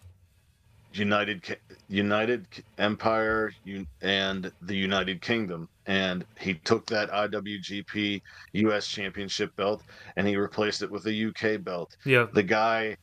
[0.92, 3.52] United United Empire
[4.00, 8.20] and the United Kingdom, and he took that IWGP
[8.54, 9.84] US Championship belt
[10.16, 11.96] and he replaced it with a UK belt.
[12.04, 12.26] Yeah.
[12.32, 12.96] The guy,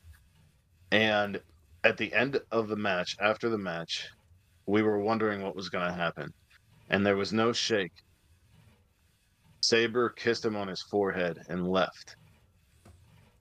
[0.91, 1.39] and
[1.83, 4.07] at the end of the match, after the match,
[4.65, 6.29] we were wondering what was going to happen,
[6.89, 7.91] and there was no shake.
[9.61, 12.15] Sabre kissed him on his forehead and left.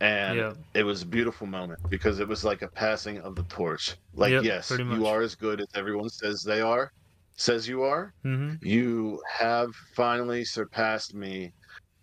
[0.01, 0.53] And Yeah.
[0.74, 3.96] it was a beautiful moment because it was like a passing of the torch.
[4.14, 6.90] Like, Yep, yes, you are as good as everyone says they are,
[7.37, 8.12] says you are.
[8.24, 8.64] Mm-hmm.
[8.64, 11.53] You have finally surpassed me,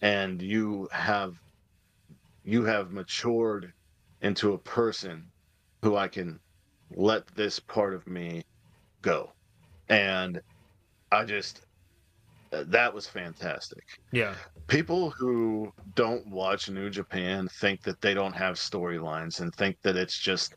[0.01, 1.31] and you have
[2.43, 3.71] you have matured
[4.21, 5.31] into a person
[5.85, 6.39] who I can
[6.95, 8.41] let this part of me
[9.03, 9.31] go.
[9.87, 10.41] And
[11.11, 11.63] I just
[12.49, 14.33] that was fantastic Yeah.
[14.67, 19.95] people who don't watch New Japan think that they don't have storylines and think that
[19.95, 20.55] it's just,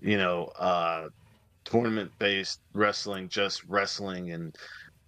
[0.00, 1.08] you know, uh,
[1.64, 4.32] tournament based wrestling, just wrestling.
[4.32, 4.56] And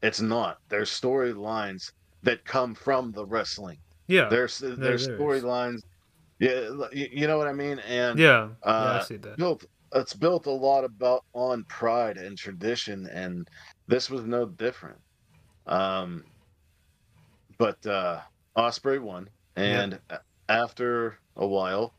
[0.03, 0.59] it's not.
[0.69, 1.91] There's storylines
[2.23, 3.79] that come from the wrestling.
[4.07, 4.29] Yeah.
[4.29, 5.81] There's, there's storylines.
[6.39, 6.87] Yeah.
[6.93, 7.79] You, know what I mean?
[7.81, 8.49] And yeah.
[8.65, 8.71] yeah.
[8.71, 9.37] I uh, see that.
[9.37, 13.07] built, it's built a lot about on pride and tradition.
[13.07, 13.49] And
[13.89, 14.99] this was no different.
[15.67, 16.25] Um,
[17.59, 18.21] but, uh,
[18.57, 21.93] Ospreay won, and a- after a while,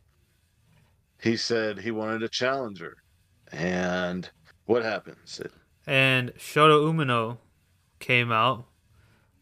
[1.21, 2.97] he said he wanted a challenger.
[3.51, 4.29] And
[4.65, 5.39] what happens?
[5.39, 5.51] It,
[5.85, 7.37] And Shota Umino
[7.99, 8.65] came out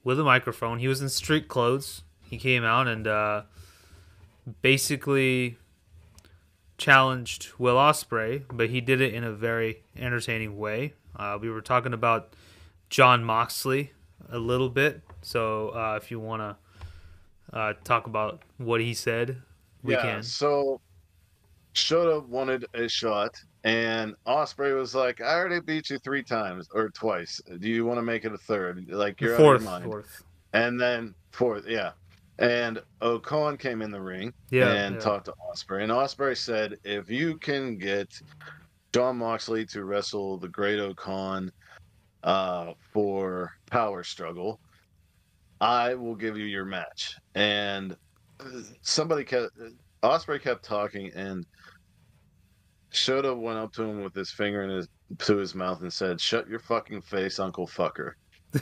[0.04, 0.80] with a microphone.
[0.80, 2.04] He was in street clothes.
[2.22, 3.44] He came out and uh,
[4.62, 5.58] basically
[6.78, 10.94] challenged Will Ospreay, but he did it in a very entertaining way.
[11.16, 12.34] Uh, we were talking about
[12.90, 13.92] Jon Moxley
[14.30, 19.42] a little bit, so uh, if you want to uh, talk about what he said,
[19.84, 20.02] we yeah.
[20.02, 20.24] can.
[20.24, 20.82] So
[21.74, 26.90] Shota wanted a shot, and Ospreay was like, "I already beat you three times or
[26.90, 27.42] twice.
[27.60, 28.90] Do you want to make it a third?
[28.90, 30.24] Like you're fourth, out of your mind." fourth.
[30.54, 31.92] And then fourth, yeah.
[32.38, 35.02] And O-Khan came in the ring Yeah, and yeah.
[35.02, 35.84] talked to Ospreay.
[35.84, 38.20] And Ospreay said, if you can get
[38.94, 41.52] Jon Moxley to wrestle the Great O-Khan
[42.24, 44.60] uh, for Power Struggle,
[45.62, 47.16] I will give you your match.
[47.36, 47.96] And
[48.82, 49.52] somebody kept
[50.04, 51.46] Ospreay kept talking, and
[52.92, 54.88] Shota went up to him with his finger in his
[55.20, 58.14] to his mouth and said, "Shut your fucking face, Uncle Fucker."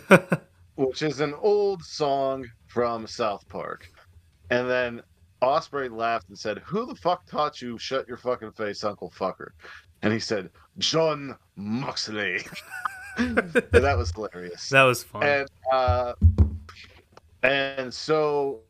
[0.76, 3.90] which is an old song from South Park.
[4.50, 5.02] And then
[5.42, 9.50] Ospreay laughed and said, "Who the fuck taught you shut your fucking face, Uncle Fucker?"
[10.02, 12.40] And he said, "Jon Moxley."
[13.16, 14.70] That was hilarious.
[14.70, 15.22] that was fun.
[15.22, 16.14] And uh,
[17.44, 18.62] and so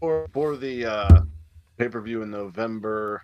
[0.00, 1.20] for for the uh,
[1.76, 3.22] pay per view in November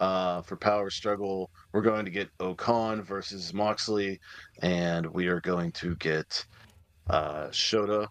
[0.00, 4.18] uh, for Power Struggle, we're going to get O-Khan versus Moxley,
[4.62, 6.44] and we are going to get
[7.10, 8.08] uh, Shota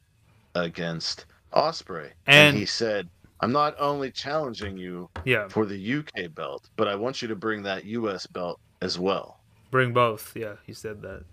[0.55, 2.12] against Ospreay.
[2.27, 3.07] And- he said,
[3.41, 7.35] "I'm not only challenging you yeah, for the UK belt, but I want you to
[7.35, 9.39] bring that US belt as well."
[9.71, 10.35] Bring both.
[10.35, 11.23] Yeah, he said that.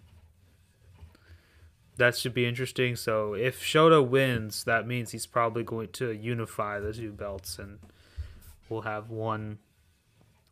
[1.97, 2.95] That should be interesting.
[2.97, 7.79] So if Shota wins, that means he's probably going to unify the two belts, and
[8.69, 9.59] we'll have one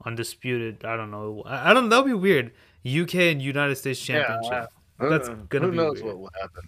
[0.07, 0.85] undisputed.
[0.87, 1.43] I don't know.
[1.45, 1.85] I, don't.
[1.85, 2.53] Know, that'll be weird.
[2.87, 4.71] UK and United States Championship.
[4.99, 6.17] Who- That's who gonna be knows weird.
[6.17, 6.63] what will happen?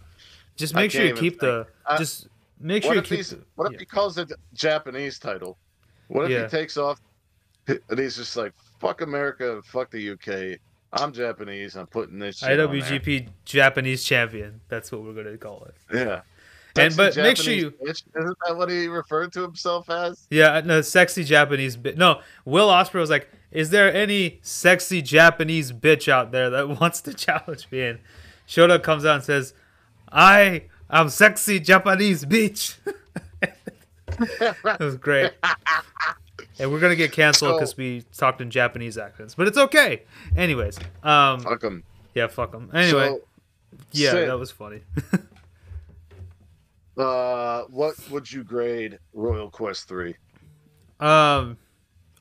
[0.56, 1.66] Just make sure you keep the.
[1.84, 2.28] Uh, just
[2.60, 3.24] make sure you keep.
[3.26, 3.78] the- what if yeah.
[3.80, 5.58] he calls it Japanese title?
[6.08, 6.42] What if Yeah.
[6.44, 7.00] he takes off
[7.68, 10.58] and he's just like fuck America, fuck the UK.
[10.92, 11.76] I'm Japanese.
[11.76, 14.60] I'm putting this shit on there." IWGP Japanese champion.
[14.68, 15.74] That's what we're gonna call it.
[15.94, 16.22] Yeah.
[16.78, 18.02] And Sexy but make sure you bitch.
[18.14, 20.26] Isn't that what he referred to himself as?
[20.30, 21.96] Yeah, no, sexy Japanese bitch.
[21.96, 27.00] No, Will Ospreay was like, "Is there any sexy Japanese bitch out there that wants
[27.02, 27.98] to challenge me?" And
[28.46, 29.54] Shota comes out and says,
[30.12, 32.76] "I am sexy Japanese bitch."
[34.62, 35.32] that was great.
[36.58, 40.02] and we're gonna get canceled because we talked in Japanese accents, but it's okay.
[40.36, 41.82] Anyways, um, Fuck him.
[42.14, 42.70] yeah, fuck them.
[42.72, 43.20] Anyway, So,
[43.92, 44.80] yeah, Sid, that was funny.
[46.96, 50.16] uh, what would you grade Royal Quest three?
[51.00, 51.58] um,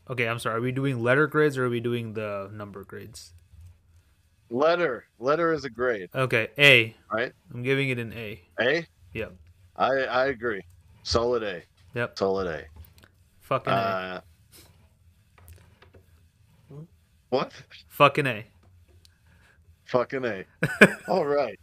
[0.09, 0.57] okay, I'm sorry.
[0.57, 3.31] Are we doing letter grades or are we doing the number grades?
[4.49, 5.05] Letter.
[5.19, 6.95] Letter is a grade, Okay, A.
[7.11, 7.31] right?
[7.53, 8.41] I'm giving it an A.
[8.61, 8.85] A.
[9.13, 9.33] Yep.
[9.75, 10.61] I I agree.
[11.03, 11.63] Solid A.
[11.93, 12.17] Yep.
[12.19, 12.63] Solid A.
[13.41, 13.75] Fucking A.
[13.75, 14.19] Uh,
[17.29, 17.51] what?
[17.89, 18.45] Fucking A.
[19.85, 20.45] Fucking A.
[21.07, 21.59] All right.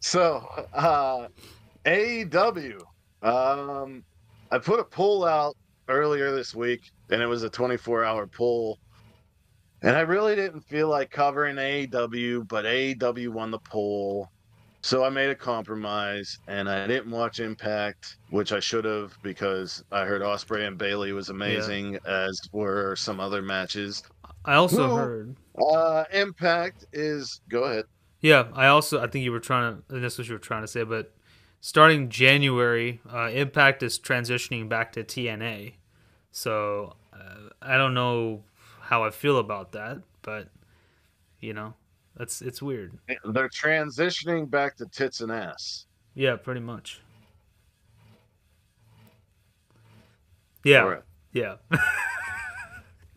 [0.00, 1.28] So, uh,
[1.86, 2.80] AEW
[3.22, 4.04] Um,
[4.50, 5.56] I put a poll out
[5.88, 8.78] earlier this week, and it was a 24 hour poll.
[9.84, 14.30] And I really didn't feel like covering AEW, but AEW won the poll.
[14.80, 19.84] So I made a compromise, and I didn't watch Impact, which I should have because
[19.92, 24.02] I heard Ospreay and Bailey was amazing, as were some other matches.
[24.44, 25.36] I also Well- heard.
[25.58, 27.84] Uh, Impact is go ahead.
[28.20, 29.94] Yeah, I also I think you were trying to.
[29.94, 31.14] And that's what you were trying to say, but
[31.60, 35.74] starting January, uh, Impact is transitioning back to TNA.
[36.30, 38.44] So uh, I don't know
[38.84, 40.48] how I feel about that, but
[41.40, 41.74] you know,
[42.16, 42.92] that's it's weird.
[43.24, 45.86] They're transitioning back to tits and ass.
[46.14, 47.00] Yeah, pretty much.
[50.64, 51.04] Yeah, Correct.
[51.32, 51.56] yeah.
[51.70, 51.78] I'm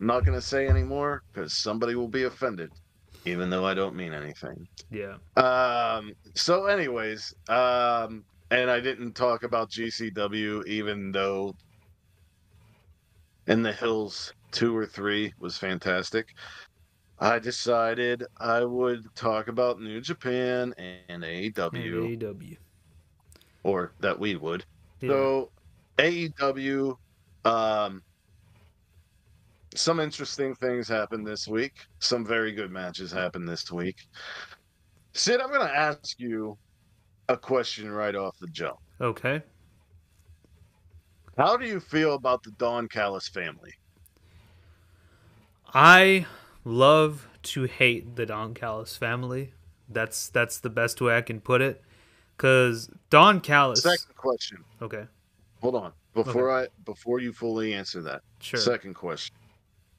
[0.00, 2.70] not gonna say anymore because somebody will be offended,
[3.24, 4.66] even though I don't mean anything.
[4.90, 5.16] yeah.
[5.36, 6.12] Um.
[6.34, 11.54] So, anyways, um, and I didn't talk about GCW, even though
[13.46, 16.34] in the hills two or three was fantastic.
[17.20, 22.56] I decided I would talk about New Japan and AEW, AEW.
[23.64, 24.64] or that we would.
[25.00, 25.08] Yeah.
[25.10, 25.50] So
[25.98, 26.96] AEW,
[27.44, 28.02] um,
[29.74, 31.74] some interesting things happened this week.
[31.98, 33.96] Some very good matches happened this week.
[35.12, 36.56] Sid, I'm going to ask you
[37.28, 38.78] a question right off the jump.
[39.00, 39.42] okay.
[41.36, 43.72] How do you feel about the Don Callis family?
[45.74, 46.26] I
[46.64, 49.52] love to hate the Don Callis family.
[49.88, 51.82] That's that's the best way I can put it.
[52.36, 53.82] Cause Don Callis.
[53.82, 54.64] Second question.
[54.80, 55.06] Okay,
[55.60, 55.92] Hold on.
[56.14, 58.22] Before I before you fully answer that.
[58.40, 58.60] sure.
[58.60, 59.34] Second question.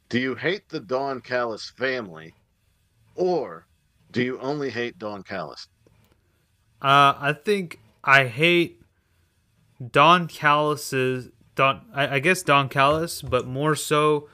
[0.09, 2.33] Do you hate the Don Callis family
[3.15, 3.67] or
[4.11, 5.67] do you only hate Don Callis?
[6.81, 8.81] Uh, I think I hate
[9.91, 11.81] Don Callis's Don.
[11.93, 14.29] I, I guess Don Callis, but more so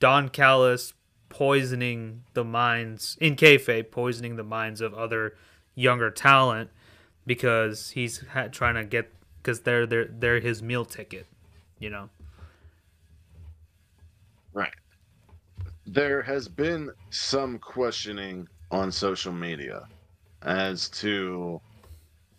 [0.00, 0.94] Don Callis
[1.28, 5.36] poisoning the minds in kayfabe, poisoning the minds of other
[5.74, 6.70] younger talent
[7.26, 11.26] because he's ha- trying to get because they're they're they're his meal ticket,
[11.78, 12.08] you know.
[14.52, 14.74] Right.
[15.86, 19.86] There has been some questioning on social media
[20.42, 21.60] as to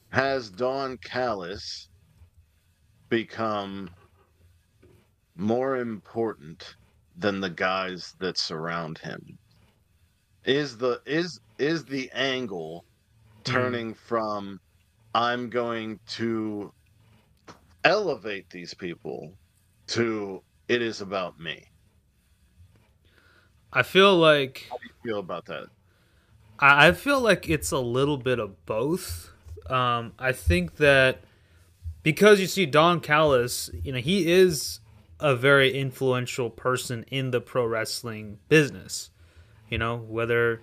[0.10, 1.90] has Don Callis
[3.10, 3.90] become
[5.36, 6.76] more important
[7.18, 9.38] than the guys that surround him?
[10.46, 12.86] Is the is is the angle
[13.44, 14.60] turning from
[15.14, 16.74] I'm going to
[17.84, 19.34] elevate these people
[19.88, 21.66] to it is about me?
[23.74, 25.68] I feel like How do you feel about that?
[26.60, 29.32] I I feel like it's a little bit of both.
[29.70, 31.24] Um, I think that
[32.04, 34.81] because you see Don Callis, you know, he is
[35.22, 39.10] a very influential person in the pro wrestling business.
[39.70, 40.62] You know, whether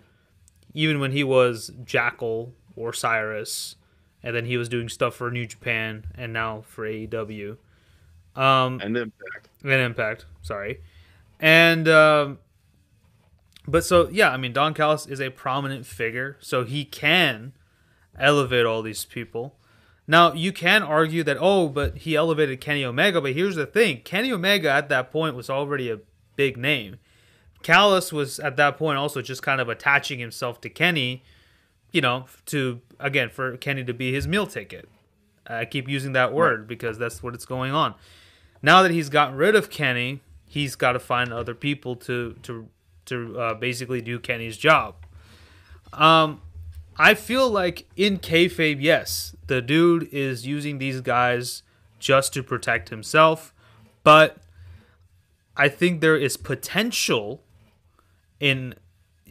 [0.74, 3.76] even when he was Jackal or Cyrus,
[4.22, 7.56] and then he was doing stuff for New Japan and now for AEW.
[8.36, 9.48] Um, And Impact.
[9.62, 10.26] and Impact.
[10.42, 10.80] Sorry,
[11.40, 12.38] and um,
[13.66, 17.52] but so yeah, I mean Don Callis is a prominent figure, so he can
[18.18, 19.54] elevate all these people.
[20.10, 23.20] Now you can argue that oh, but he elevated Kenny Omega.
[23.20, 26.00] But here's the thing: Kenny Omega at that point was already a
[26.34, 26.96] big name.
[27.62, 31.22] Callis was at that point also just kind of attaching himself to Kenny,
[31.92, 34.88] you know, to again for Kenny to be his meal ticket.
[35.46, 37.94] I keep using that word because that's what it's going on.
[38.62, 42.68] Now that he's gotten rid of Kenny, he's got to find other people to to
[43.06, 44.94] to uh, basically do Kenny's job.
[45.92, 46.40] Um,
[46.98, 51.62] I feel like in kayfabe, yes, the dude is using these guys
[51.98, 53.54] just to protect himself,
[54.02, 54.38] but
[55.56, 57.42] I think there is potential
[58.40, 58.74] in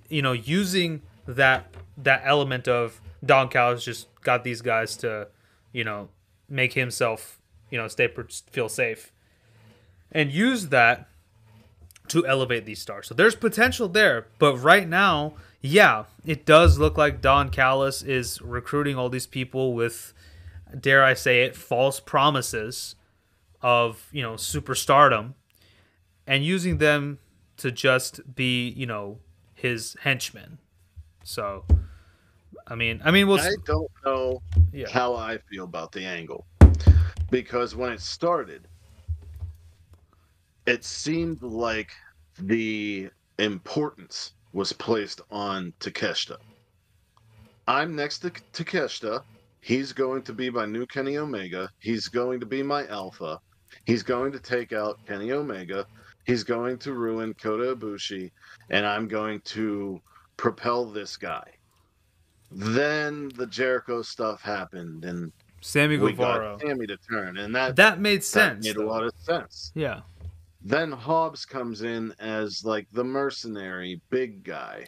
[0.09, 5.27] you know using that that element of Don Callis just got these guys to
[5.71, 6.09] you know
[6.49, 7.39] make himself
[7.69, 8.09] you know stay
[8.51, 9.11] feel safe
[10.11, 11.07] and use that
[12.09, 13.07] to elevate these stars.
[13.07, 18.41] So there's potential there, but right now, yeah, it does look like Don Callis is
[18.41, 20.13] recruiting all these people with,
[20.79, 22.95] dare I say it, false promises
[23.61, 25.33] of you know superstardom,
[26.25, 27.19] and using them
[27.57, 29.19] to just be you know
[29.55, 30.59] his henchmen.
[31.23, 31.65] So,
[32.67, 34.41] I mean, I mean, we'll I don't know
[34.71, 36.45] yeah, how I feel about the angle
[37.31, 38.67] because when it started,
[40.65, 41.91] it seemed like
[42.39, 46.37] the importance was placed on Takeshita.
[47.67, 49.21] I'm next to Takeshita.
[49.61, 51.69] he's going to be my new Kenny Omega.
[51.79, 53.39] He's going to be my alpha.
[53.85, 55.85] He's going to take out Kenny Omega.
[56.25, 58.31] He's going to ruin Kota Ibushi,
[58.69, 60.01] and I'm going to
[60.37, 61.43] propel this guy.
[62.51, 65.31] Then the Jericho stuff happened, and
[65.61, 66.57] Sammy we Guevara.
[66.57, 68.65] got Sammy to turn, and that That made that sense.
[68.65, 69.71] made a lot of sense.
[69.75, 70.01] Yeah.
[70.67, 74.85] Then Hobbs comes in as like the mercenary big guy.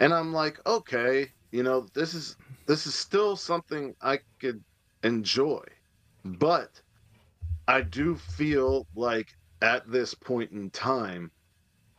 [0.00, 4.64] And I'm like, okay, you know, this is this is still something I could
[5.04, 5.62] enjoy.
[6.24, 6.70] But
[7.68, 9.28] I do feel like
[9.60, 11.30] at this point in time,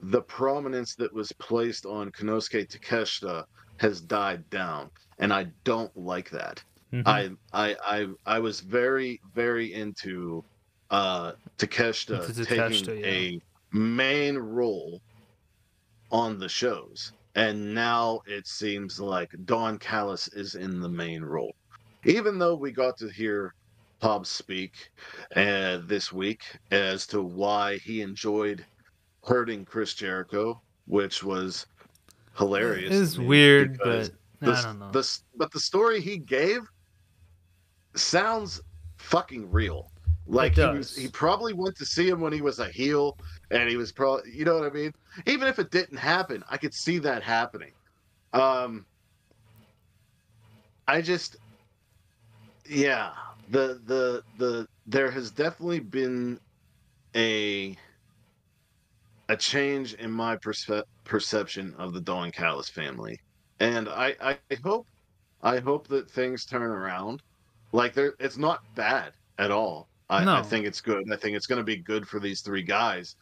[0.02, 3.46] the prominence that was placed on Konosuke Takeshita
[3.80, 4.90] has died down.
[5.20, 6.62] And I don't like that.
[6.92, 7.04] Mhm.
[7.06, 10.44] I, I I I was very very into
[10.94, 13.06] uh Takeshita taking yeah.
[13.06, 13.42] a
[13.72, 15.02] main role
[16.12, 21.54] on the shows, and now it seems like Don Callis is in the main role.
[22.06, 23.54] Even though we got to hear
[24.02, 24.92] Hobbs speak
[25.36, 28.66] uh, this week as to why he enjoyed
[29.26, 31.66] hurting Chris Jericho, which was
[32.38, 32.94] hilarious.
[32.94, 34.92] It's weird, but the, I don't know.
[34.92, 36.62] the but the story he gave
[37.96, 38.62] sounds
[38.98, 39.90] fucking real.
[40.26, 43.18] Like he was, he probably went to see him when he was a heel,
[43.52, 44.92] and he was probably, you know what I mean.
[45.26, 47.72] Even if it didn't happen, I could see that happening.
[48.34, 48.86] Um,
[50.88, 51.38] I just,
[52.66, 53.12] yeah,
[53.48, 56.40] the the the there has definitely been
[57.16, 57.78] a
[59.30, 63.18] a change in my perspe- perception of the Don Callis family,
[63.60, 64.88] and I I hope
[65.42, 67.22] I hope that things turn around.
[67.74, 69.90] Like there, it's not bad at all.
[70.14, 71.12] I, I think it's good.
[71.12, 73.16] I think it's going to be good for these three guys,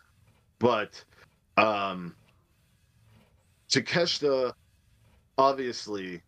[0.60, 1.04] but
[1.58, 2.16] um,
[3.70, 4.54] Takeshita
[5.38, 6.22] obviously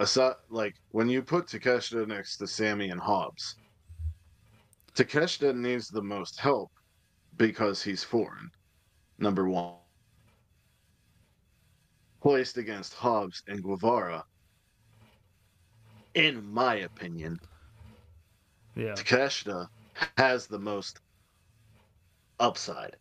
[0.00, 3.56] aside like when you put Takeshita next to Sammy and Hobbs,
[4.94, 6.72] Takeshita needs the most help
[7.36, 8.50] because he's foreign.
[9.18, 9.74] Number one.
[12.20, 14.24] Placed against Hobbs and Guevara,
[16.14, 17.40] in my opinion,
[18.80, 18.94] yeah.
[18.94, 19.68] Takeshita
[20.16, 21.00] has the most
[22.38, 22.96] upside.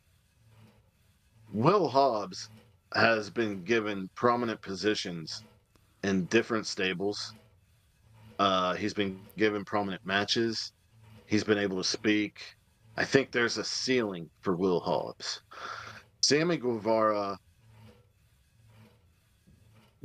[1.53, 2.49] Will Hobbs
[2.93, 5.43] has been given prominent positions
[6.03, 7.33] in different stables.
[8.37, 10.73] Uh, he's been given prominent matches.
[11.27, 12.41] He's been able to speak.
[12.97, 15.41] I think there's a ceiling for Will Hobbs.
[16.21, 17.37] Sammy Guevara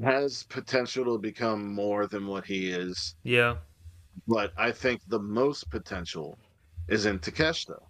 [0.02, 3.56] has potential to become more than what he is Yeah.
[4.26, 6.38] But I think the most potential
[6.88, 7.80] is in Takeshita.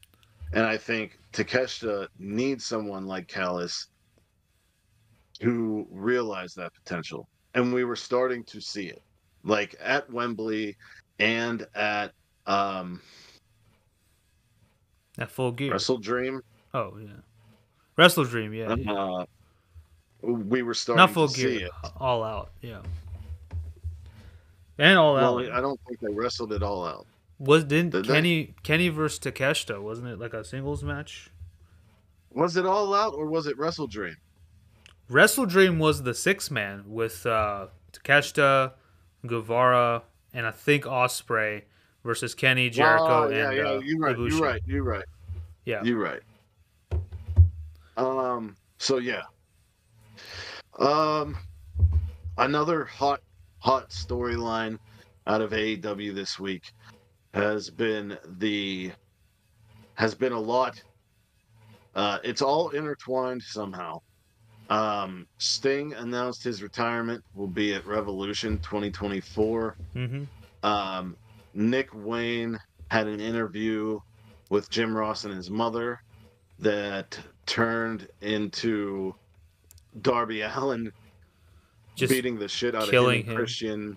[0.52, 3.88] And I think Takeshita needs someone like Callis
[5.40, 7.28] to realize that potential.
[7.54, 9.02] And we were starting to see it.
[9.42, 10.76] Like at Wembley
[11.18, 12.12] and at
[12.46, 13.00] um,
[15.18, 15.72] At full gear.
[15.72, 16.40] Wrestle Dream.
[16.72, 17.08] Oh yeah.
[17.96, 18.74] Wrestle Dream, yeah.
[18.76, 18.92] yeah.
[18.92, 19.24] Uh,
[20.22, 21.66] we were starting Not full to see gear.
[21.66, 21.90] it.
[21.98, 22.80] All out, yeah.
[24.78, 25.52] And all Well, out.
[25.52, 27.06] I don't think they wrestled it all out.
[27.38, 28.14] Was didn't Did they?
[28.14, 31.30] Kenny Kenny versus Takeshita, wasn't it like a singles match?
[32.32, 34.16] Was it all out or was it Wrestle Dream?
[35.08, 38.72] Wrestle Dream was the six man with uh Takeshita,
[39.26, 40.02] Guevara,
[40.32, 41.62] and I think Ospreay
[42.04, 44.16] versus Kenny, Jericho, Oh, yeah, and yeah, uh, you're right.
[44.16, 44.30] Ibushi.
[44.30, 44.62] You're right.
[44.66, 45.04] You're right.
[45.64, 45.82] Yeah.
[45.82, 46.20] You're right.
[47.96, 48.56] Um.
[48.78, 49.22] So yeah.
[50.78, 51.36] Um.
[52.36, 53.20] Another hot,
[53.64, 54.78] hot storyline
[55.26, 56.72] out of AEW this week
[57.32, 58.92] has been the
[59.94, 60.82] has been a lot.
[61.94, 64.00] Uh, it's all intertwined somehow.
[64.68, 69.76] Um, Sting announced his retirement will be at Revolution 2024.
[69.96, 70.24] Mm-hmm.
[70.66, 71.16] Um,
[71.54, 72.58] Nick Wayne
[72.90, 73.98] had an interview
[74.50, 76.02] with Jim Ross and his mother
[76.58, 79.14] that turned into
[80.02, 80.92] Darby Allin
[81.94, 82.88] Just beating the shit out of
[83.26, 83.36] him.
[83.36, 83.96] Christian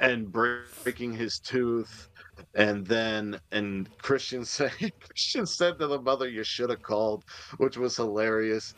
[0.00, 2.08] and breaking his tooth.
[2.54, 4.72] And then, and Christian said,
[5.06, 7.24] Christian said to the mother, "You should have called,"
[7.58, 8.74] which was hilarious.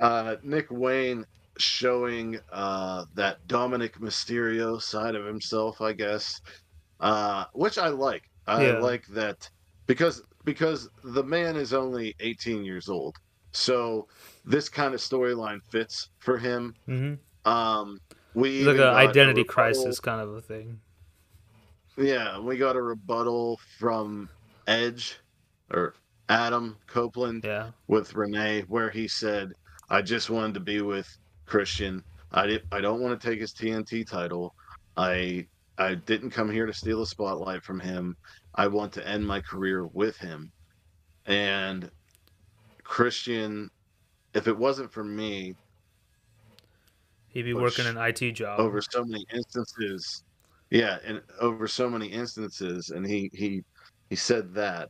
[0.00, 1.24] Uh, Nick Wayne
[1.58, 6.40] showing uh, that Dominik Mysterio side of himself, I guess,
[7.00, 8.24] uh, which I like.
[8.46, 8.78] I Yeah.
[8.80, 9.48] like that
[9.86, 13.16] because because the man is only 18 years old,
[13.52, 14.08] so
[14.44, 16.74] this kind of storyline fits for him.
[16.88, 17.14] Mm-hmm.
[17.44, 17.98] Um,
[18.34, 20.80] we Like even a got identity crisis kind of a thing.
[21.96, 24.28] Yeah, we got a rebuttal from
[24.66, 25.20] Edge
[25.72, 25.94] or
[26.28, 27.70] Adam Copeland Yeah.
[27.86, 29.52] with Renee, where he said,
[29.88, 31.06] "I just wanted to be with
[31.46, 32.02] Christian.
[32.32, 34.54] I did, I don't want to take his TNT title.
[34.96, 35.46] I
[35.78, 38.16] I didn't come here to steal a spotlight from him.
[38.54, 40.52] I want to end my career with him.
[41.26, 41.90] And
[42.84, 43.70] Christian,
[44.34, 45.54] if it wasn't for me,
[47.34, 48.60] He'd be working an IT job.
[48.60, 50.22] over so many instances,
[50.70, 53.62] yeah, and over so many instances, and he he
[54.08, 54.88] he said that.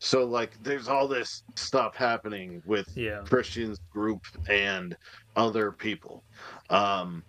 [0.00, 3.22] So like, there's all this stuff happening with Yeah.
[3.22, 4.96] Christian's group and
[5.36, 6.24] other people.
[6.68, 7.22] Um,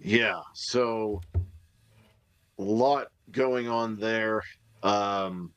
[0.00, 1.20] yeah, so
[2.58, 4.42] a lot going on there.
[4.82, 5.52] Um,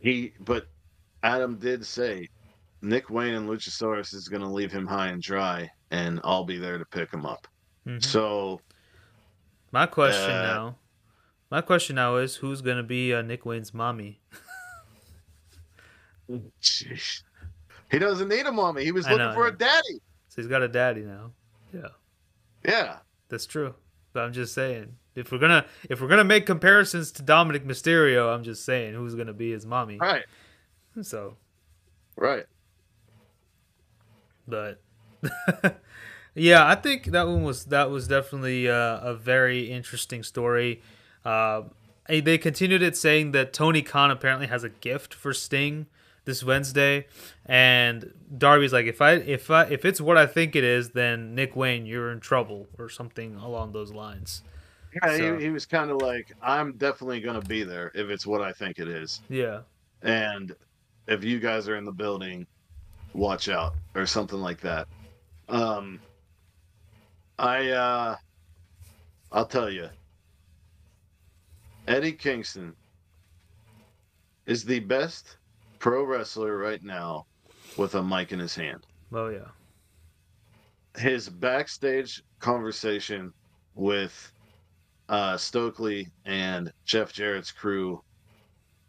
[0.00, 0.66] he, but
[1.22, 2.26] Adam did say
[2.82, 6.58] Nick Wayne and Luchasaurus is going to leave him high and dry, and I'll be
[6.58, 7.46] there to pick him up.
[7.86, 8.02] Mhm.
[8.04, 8.60] So
[9.72, 10.76] My question Uh, now,
[11.50, 14.20] my question now is who's gonna be uh, Nick Wayne's mommy?
[16.60, 17.22] Jeez.
[17.90, 18.84] He doesn't need a mommy.
[18.84, 20.00] He was I looking know, for a daddy.
[20.28, 21.32] So he's got a daddy now.
[21.72, 21.88] Yeah,
[22.64, 22.98] Yeah.
[23.28, 23.74] that's true.
[24.12, 28.32] But I'm just saying, if we're gonna if we're gonna make comparisons to Dominik Mysterio,
[28.34, 29.98] I'm just saying who's gonna be his mommy.
[29.98, 30.24] Right.
[31.02, 31.36] So,
[32.16, 32.46] Right.
[34.50, 34.80] But
[36.34, 40.82] yeah, I think that one was that was definitely uh, a very interesting story.
[41.24, 41.62] Uh,
[42.08, 45.86] they continued it saying that Tony Khan apparently has a gift for Sting
[46.24, 47.06] this Wednesday,
[47.46, 51.34] and Darby's like, if I if I if it's what I think it is, then
[51.34, 54.42] Nick Wayne, you're in trouble or something along those lines.
[54.92, 58.08] Yeah, So- he, he was kind of like, I'm definitely going to be there if
[58.10, 59.20] it's what I think it is.
[59.28, 59.60] Yeah,
[60.02, 60.52] And
[61.06, 62.44] if you guys are in the building,
[63.12, 64.88] watch out or something like that.
[65.48, 66.02] Um,
[67.38, 68.16] I, uh,
[69.32, 69.88] I'll tell you,
[71.86, 72.76] Eddie Kingston
[74.46, 75.38] is the best
[75.78, 77.26] pro wrestler right now
[77.76, 78.86] with a mic in his hand.
[79.12, 79.50] oh yeah,
[80.96, 83.32] his backstage conversation
[83.74, 84.32] with
[85.08, 88.02] uh, Stokely and Jeff Jarrett's crew,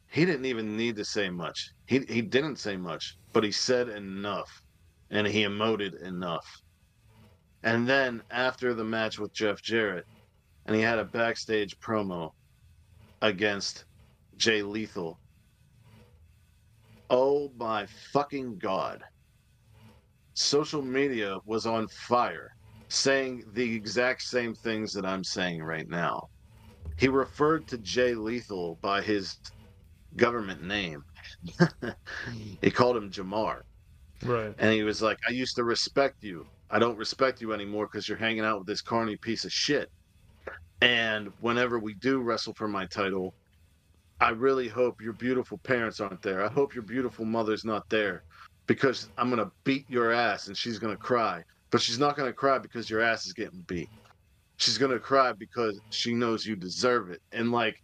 [0.07, 1.71] he didn't even need to say much.
[1.85, 4.49] He he didn't say much, but he said enough,
[5.09, 6.45] and he emoted enough.
[7.63, 10.05] And then after the match with Jeff Jarrett,
[10.65, 12.31] and he had a backstage promo
[13.21, 13.85] against
[14.35, 15.19] Jay Lethal.
[17.09, 19.01] Oh my fucking god
[20.33, 22.49] social media was on fire,
[22.89, 26.27] saying the exact same things that I'm saying right now.
[26.97, 29.35] He referred to Jay Lethal by his
[30.15, 31.03] government name.
[32.61, 33.61] he called him Jamar.
[34.23, 34.53] right.
[34.57, 36.45] And he was like, I used to respect you.
[36.69, 39.89] I don't respect you anymore because you're hanging out with this carny piece of shit.
[40.81, 43.33] And whenever we do wrestle for my title,
[44.19, 46.43] I really hope your beautiful parents aren't there.
[46.43, 48.23] I hope your beautiful mother's not there
[48.67, 51.43] because I'm going to beat your ass and she's going to cry.
[51.71, 53.89] But she's not going to cry because your ass is getting beat.
[54.57, 57.21] She's going to cry because she knows you deserve it.
[57.31, 57.81] And like,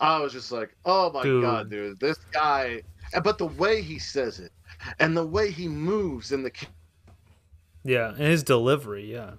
[0.00, 1.42] I was just like, oh my Dude.
[1.42, 2.82] God, dude, this guy.
[3.22, 4.52] But the way he says it
[4.98, 6.52] and the way he moves in the
[7.84, 9.32] Yeah, and his delivery, yeah.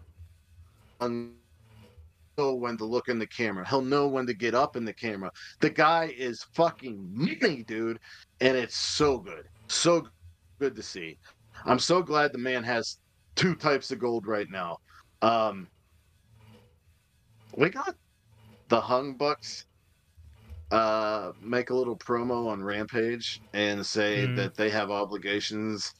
[1.00, 3.68] know when to look in the camera.
[3.68, 5.32] He'll know when to get up in the camera.
[5.60, 8.00] The guy is fucking money, dude,
[8.40, 9.48] and it's so good.
[9.68, 10.08] So
[10.60, 11.18] good to see.
[11.66, 13.00] I'm so glad the man has
[13.36, 14.78] two types of gold right now.
[15.22, 15.68] Um
[17.56, 17.96] we got
[18.70, 19.66] the Hung Bucks
[20.72, 24.36] uh make a little promo on Rampage and say Mhm.
[24.38, 25.92] that they have obligations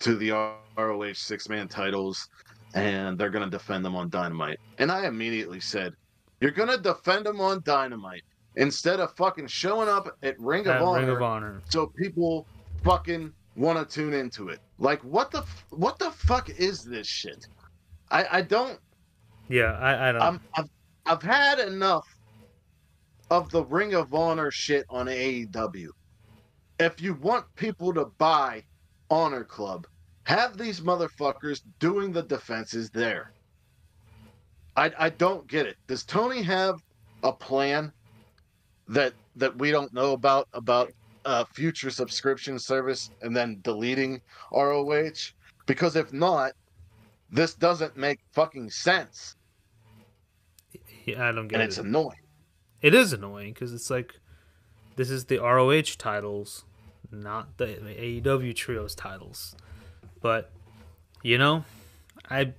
[0.00, 0.30] to the
[0.76, 2.26] ROH six man titles
[2.74, 4.58] and they're going to defend them on Dynamite.
[4.78, 5.92] And I immediately said,
[6.40, 8.22] You're going to defend them on Dynamite
[8.56, 11.62] instead of fucking showing up at Ring of, At Honor, of Honor.
[11.70, 12.46] so people
[12.84, 14.58] fucking want to tune into it.
[14.78, 17.38] Like, what the f- what the fuck is this shit?
[18.10, 18.78] I, I don't.
[19.48, 20.22] Yeah, I, I don't.
[20.22, 20.68] I'm, I've
[21.06, 22.04] I've had enough
[23.32, 25.88] of the Ring of Honor shit on AEW.
[26.78, 28.62] If you want people to buy
[29.08, 29.86] Honor Club,
[30.24, 33.32] have these motherfuckers doing the defenses there.
[34.76, 35.76] I I don't get it.
[35.88, 36.74] Does Tony have
[37.22, 37.90] a plan
[38.88, 40.92] that that we don't know about about
[41.24, 44.20] a future subscription service and then deleting
[44.52, 45.32] ROH?
[45.66, 46.52] Because if not,
[47.30, 49.36] this doesn't make fucking sense
[51.06, 51.66] yeah, I don't get and it.
[51.66, 52.21] it's annoying.
[52.82, 54.16] It is annoying because it's like
[54.96, 56.64] this is the ROH titles,
[57.10, 59.54] not the AEW trios titles.
[60.20, 60.50] But
[61.22, 61.64] you know,
[62.28, 62.52] I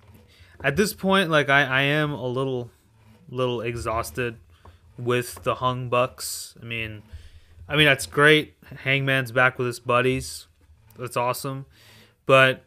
[0.63, 2.71] at this point like I I am a little
[3.29, 4.37] little exhausted
[4.97, 6.55] with the Hung Bucks.
[6.61, 7.03] I mean,
[7.67, 8.55] I mean that's great.
[8.83, 10.47] Hangman's back with his buddies.
[10.97, 11.65] That's awesome.
[12.25, 12.63] But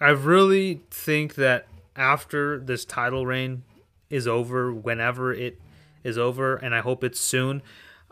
[0.00, 3.64] I really think that after this title reign
[4.10, 5.58] is over, whenever it
[6.04, 7.62] is over, and I hope it's soon,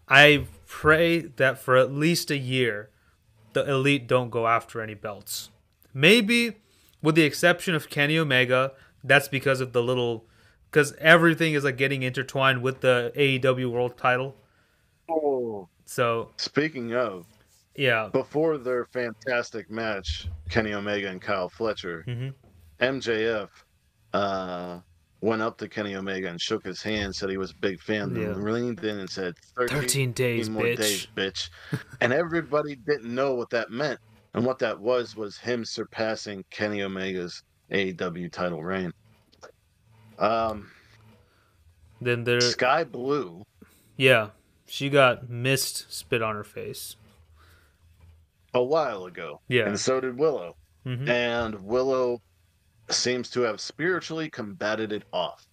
[0.08, 2.90] I pray that for at least a year,
[3.52, 5.50] the elite don't go after any belts.
[5.92, 6.56] Maybe,
[7.02, 8.72] with the exception of Kenny Omega,
[9.02, 10.26] that's because of the little,
[10.70, 14.36] because everything is like getting intertwined with the AEW World Title.
[15.08, 15.68] Oh.
[15.84, 17.26] So Speaking of,
[17.74, 22.34] yeah, before their fantastic match, Kenny Omega and Kyle Fletcher, Mhm.
[22.80, 23.48] MJF
[24.12, 24.78] uh,
[25.20, 28.14] went up to Kenny Omega and shook his hand, said he was a big fan,
[28.14, 28.28] Yeah.
[28.28, 30.76] and leaned in and said, 13, 13 days, more bitch.
[30.78, 31.50] days, bitch.
[32.00, 34.00] and everybody didn't know what that meant.
[34.34, 37.42] And what that was, was him surpassing Kenny Omega's
[37.72, 38.92] AEW title reign.
[40.18, 40.70] Um,
[42.00, 43.44] Then there, Skye Blue,
[43.96, 44.28] yeah,
[44.66, 46.96] she got mist spit on her face.
[48.54, 49.40] a while ago.
[49.48, 49.66] Yeah.
[49.68, 50.56] And so did Willow.
[50.84, 51.08] Mhm.
[51.08, 52.20] And Willow
[52.92, 55.46] seems to have spiritually combated it off,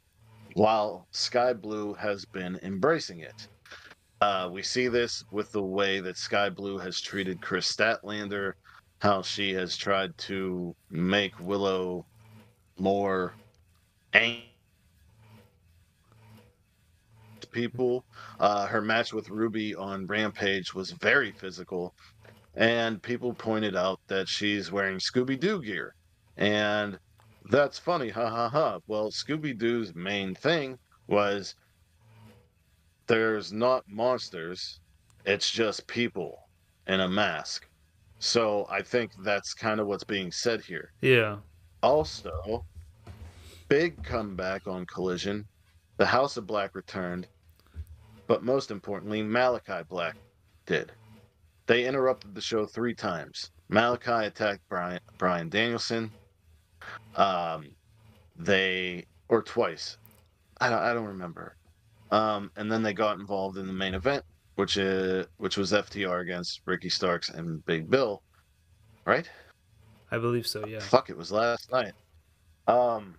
[0.54, 3.48] while Skye Blue has been embracing it.
[4.22, 8.54] Uh, we see this with the way that Skye Blue has treated Kris Statlander,
[9.00, 12.06] how she has tried to make Willow
[12.78, 13.34] more
[14.14, 14.44] angry
[17.52, 18.06] people.
[18.40, 21.94] Uh, her match with Ruby on Rampage was very physical,
[22.56, 25.96] and people pointed out that she's wearing Scooby Doo gear.
[26.38, 27.00] And
[27.50, 28.80] that's funny, ha ha ha.
[28.88, 30.78] Well, Scooby Doo's main thing
[31.08, 31.56] was
[33.08, 34.80] there's not monsters,
[35.26, 36.40] it's just people
[36.88, 37.68] in a mask.
[38.20, 40.92] So I think that's kind of what's being said here.
[41.02, 41.38] Yeah.
[41.84, 42.66] Also,
[43.70, 45.46] big comeback on Collision.
[45.98, 47.28] The House of Black returned,
[48.28, 50.16] but most importantly, Malachi Black
[50.66, 50.92] did.
[51.66, 53.52] They interrupted the show three times.
[53.70, 56.12] Malachi attacked Bryan Bryan Danielson.
[57.16, 57.70] Um,
[58.38, 59.98] they or twice.
[60.60, 61.56] I don't, I don't remember.
[62.12, 64.24] Um, and then they got involved in the main event,
[64.56, 68.24] which is which was FTR against Ricky Starks and Big Bill,
[69.06, 69.30] right?
[70.12, 70.80] I believe so, yeah.
[70.80, 71.94] Fuck, it was last night.
[72.68, 73.16] Um,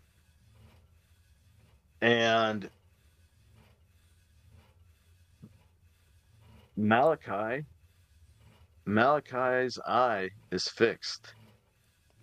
[2.00, 2.70] and
[6.76, 7.66] Malachi,
[8.86, 11.34] Malachi's eye is fixed.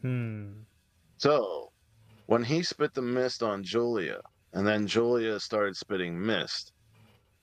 [0.02, 0.52] Hmm.
[1.18, 1.72] So,
[2.26, 4.20] when he spit the mist on Julia,
[4.53, 6.72] and then Julia started spitting mist,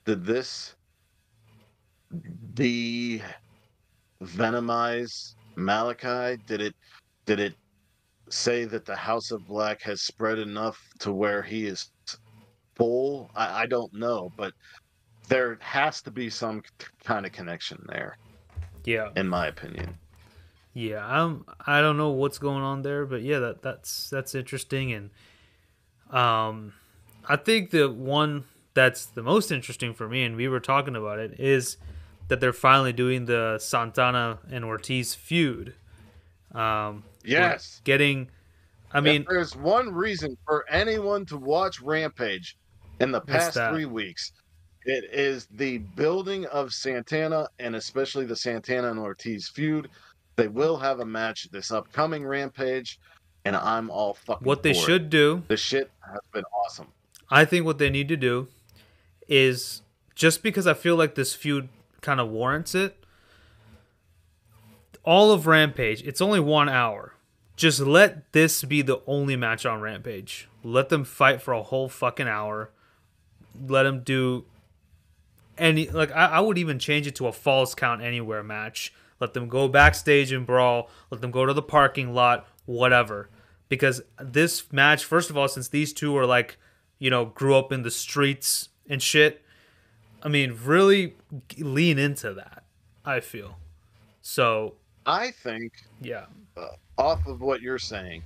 [0.04, 0.74] did this
[2.54, 3.22] de
[4.22, 6.40] venomize Malachi?
[6.46, 6.74] Did it
[7.26, 7.54] did it
[8.30, 11.90] say that the House of Black has spread enough to where he is
[12.76, 13.30] full?
[13.34, 14.52] I, I don't know, but
[15.28, 16.62] there has to be some
[17.04, 18.18] kind of connection there,
[18.84, 19.08] Yeah.
[19.16, 20.01] in my opinion.
[20.74, 24.92] Yeah, I'm I don't know what's going on there, but yeah, that that's that's interesting
[24.92, 25.10] and
[26.10, 26.74] um
[27.28, 28.44] I think the one
[28.74, 31.76] that's the most interesting for me and we were talking about it is
[32.28, 35.74] that they're finally doing the Santana and Ortiz feud.
[36.54, 37.80] Um Yes.
[37.84, 38.30] getting
[38.92, 42.56] I mean if there's one reason for anyone to watch Rampage
[43.00, 44.32] in the past three weeks,
[44.84, 49.88] it is the building of Santana and especially the Santana and Ortiz feud.
[50.36, 52.98] They will have a match this upcoming Rampage,
[53.44, 54.46] and I'm all fucking.
[54.46, 54.82] what they for it.
[54.82, 56.88] should do The shit has been awesome.
[57.30, 58.48] I think what they need to do
[59.28, 59.82] is
[60.14, 61.68] just because I feel like this feud
[62.00, 62.96] kind of warrants it.
[65.04, 67.14] All of Rampage, it's only one hour.
[67.56, 70.48] Just let this be the only match on Rampage.
[70.62, 72.70] Let them fight for a whole fucking hour.
[73.66, 74.44] Let them do
[75.58, 78.92] any like I, I would even change it to a false count anywhere match.
[79.22, 80.90] Let them go backstage and brawl.
[81.08, 83.30] Let them go to the parking lot, whatever.
[83.68, 86.58] Because this match, first of all, since these two are like,
[86.98, 89.44] you know, grew up in the streets and shit,
[90.24, 91.14] I mean, really
[91.56, 92.64] lean into that.
[93.04, 93.58] I feel
[94.22, 94.74] so.
[95.06, 96.26] I think Yeah,
[96.98, 98.24] off of what you're saying,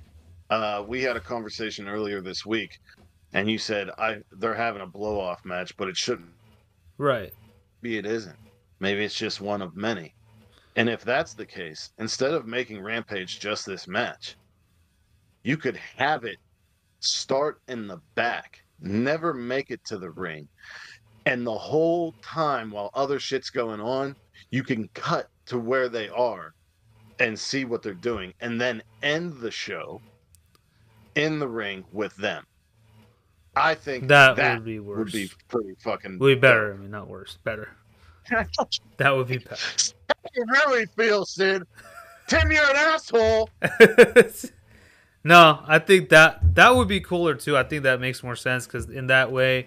[0.48, 2.80] uh, we had a conversation earlier this week,
[3.34, 6.32] and you said I they're having a blow off match, but it shouldn't
[6.96, 7.34] right.
[7.82, 8.38] Maybe it isn't.
[8.80, 10.14] Maybe it's just one of many.
[10.76, 14.36] And if that's the case, instead of making Rampage just this match,
[15.42, 16.36] you could have it
[17.00, 20.48] start in the back, never make it to the ring.
[21.24, 24.14] And the whole time while other shit's going on,
[24.50, 26.54] you can cut to where they are
[27.18, 30.00] and see what they're doing and then end the show
[31.14, 32.44] in the ring with them.
[33.56, 34.98] I think That, that would be worse.
[34.98, 36.74] would be pretty fucking Would be better.
[36.74, 37.38] I mean, not worse.
[37.42, 37.70] Better.
[38.98, 39.38] That would be
[40.36, 41.62] you really feel, Sid.
[42.28, 43.50] Tim, you're an asshole.
[45.26, 47.56] No, I think that that would be cooler too.
[47.56, 49.66] I think that makes more sense because in that way,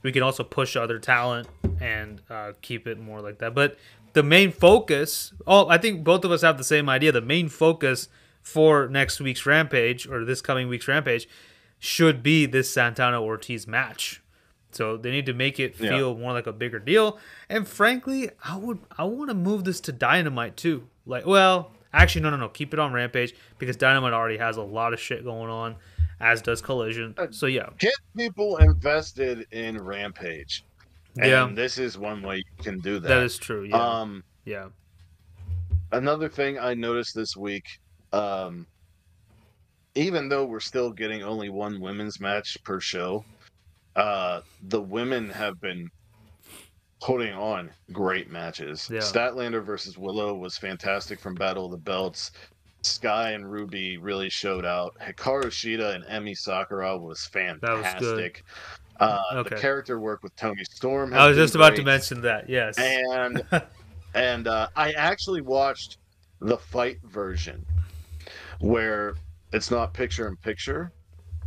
[0.00, 1.48] we can also push other talent
[1.82, 3.54] and uh, keep it more like that.
[3.54, 3.76] But
[4.14, 7.12] the main focus, oh, I think both of us have the same idea.
[7.12, 8.08] The main focus
[8.40, 11.28] for next week's Rampage or this coming week's Rampage
[11.78, 14.19] should be this Santana Ortiz match.
[14.72, 15.90] So they need to make it Yeah.
[15.90, 17.18] feel more like a bigger deal.
[17.48, 20.88] And frankly, I would I want to move this to Dynamite too.
[21.06, 22.48] Like, well, actually, no, no, no.
[22.48, 25.76] Keep it on Rampage because Dynamite already has a lot of shit going on,
[26.20, 27.14] as does Collision.
[27.32, 30.64] So yeah, Get people invested in Rampage.
[31.18, 31.50] And Yeah.
[31.52, 33.08] this is one way you can do that.
[33.08, 33.64] that is true.
[33.64, 34.68] Yeah, Um, yeah.
[35.90, 37.80] another thing I noticed this week,
[38.12, 38.66] um,
[39.96, 43.24] even though we're still getting only one women's match per show,
[43.96, 45.88] uh, the women have been
[47.00, 48.88] putting on great matches.
[48.92, 49.00] Yeah.
[49.00, 52.32] Statlander versus Willow was fantastic from Battle of the Belts.
[52.82, 54.94] Skye and Ruby really showed out.
[55.00, 58.44] Hikaru Shida and Emi Sakura was was fantastic.
[58.98, 59.54] Uh, Okay.
[59.54, 61.14] The character work with Toni Storm.
[61.14, 62.48] I was just about to mention that.
[62.48, 62.78] Yes.
[62.78, 63.42] and
[64.14, 65.98] and uh, I actually watched
[66.40, 67.64] the fight version
[68.60, 69.14] where
[69.52, 70.92] it's not picture in picture,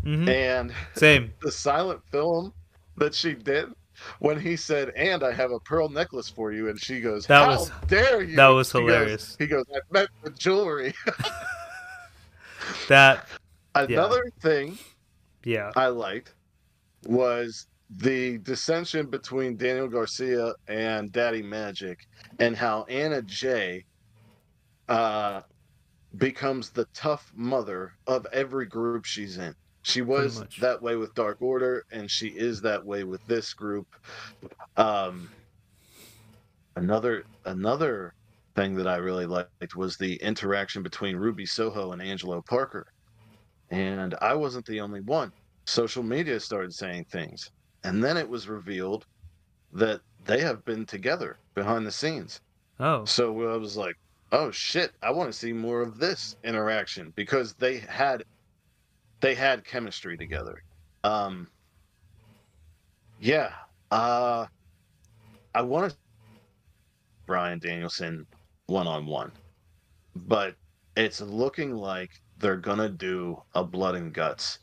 [0.04, 0.28] Mhm.
[0.28, 1.34] and Same.
[1.42, 2.54] the silent film
[2.98, 3.70] that she did
[4.20, 7.46] when he said, "And I have a pearl necklace for you," and she goes, That
[7.46, 9.36] "How was- dare you?" that was He goes- hilarious.
[9.40, 10.94] He goes, "I meant the jewelry."
[12.88, 13.28] That
[13.76, 14.78] Another thing
[15.44, 15.72] yeah.
[15.76, 16.34] I liked
[17.06, 22.08] was the dissension between Daniel Garcia and Daddy Magic,
[22.40, 23.86] and how Anna Jay
[24.90, 25.42] uh,
[26.18, 29.56] becomes the tough mother of every group she's in.
[29.84, 33.88] She was that way with Dark Order, and she is that way with this group.
[34.78, 35.30] Um,
[36.76, 38.14] another another
[38.56, 42.88] thing that I really liked was the interaction between Ruby Soho and Angelo Parker,
[43.70, 45.32] and I wasn't the only one
[45.66, 47.52] social media started saying things.
[47.84, 49.06] And then it was revealed
[49.74, 52.42] that they have been together behind the scenes.
[52.80, 53.06] Oh.
[53.06, 53.96] So I was like,
[54.32, 58.24] oh shit, I want to see more of this interaction because they had
[59.24, 60.62] they had chemistry together.
[61.06, 61.48] Um
[63.22, 63.54] yeah.
[63.90, 64.48] Uh
[65.56, 65.98] I want to
[67.26, 68.28] Bryan Danielson
[68.66, 69.32] one on one.
[70.28, 70.56] But
[70.98, 74.60] it's looking like they're gonna do a blood and guts.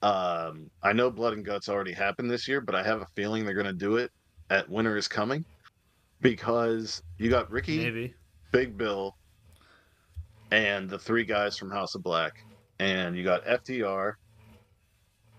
[0.00, 3.44] Um, I know blood and guts already happened this year, but I have a feeling
[3.44, 4.12] they're gonna do it
[4.50, 5.44] at Winter is Coming
[6.20, 8.14] because you got Ricky, Maybe.
[8.52, 9.16] Big Bill,
[10.52, 12.44] and the three guys from House of Black,
[12.78, 14.14] and you got FTR,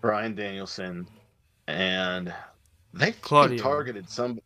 [0.00, 1.08] Bryan Danielson,
[1.66, 2.32] and
[2.92, 3.58] they Claudio.
[3.58, 4.40] targeted some.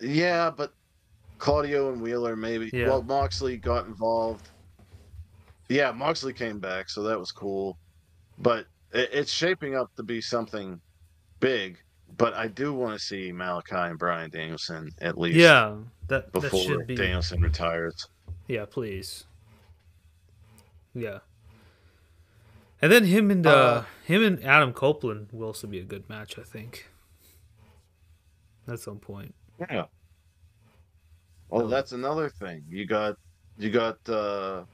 [0.00, 0.72] Yeah, but
[1.38, 2.70] Claudio and Wheeler maybe.
[2.72, 2.88] Yeah.
[2.88, 4.50] Well, Moxley got involved.
[5.68, 7.78] Yeah, Moxley came back, so that was cool.
[8.38, 10.80] But it, it's shaping up to be something
[11.40, 11.78] big.
[12.18, 15.76] But I do want to see Malachi and Bryan Danielson at least Yeah.
[16.08, 16.94] That that before should be.
[16.94, 18.06] Danielson retires.
[18.46, 19.24] Yeah, please.
[20.94, 21.18] Yeah.
[22.82, 26.08] And then him and uh, Uh, him and Adam Copeland will also be a good
[26.08, 26.88] match, I think.
[28.68, 29.34] At some point.
[29.58, 29.86] Yeah.
[31.48, 32.64] Well, that's another thing.
[32.68, 33.16] You got,
[33.56, 34.64] you got, uh,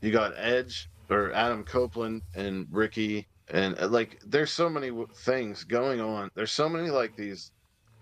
[0.00, 5.62] you got Edge or Adam Copeland and Ricky, and uh, like, there's so many things
[5.62, 6.30] going on.
[6.34, 7.52] There's so many like these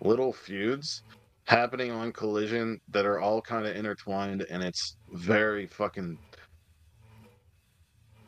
[0.00, 1.02] little feuds
[1.44, 6.16] happening on Collision that are all kind of intertwined, and it's very fucking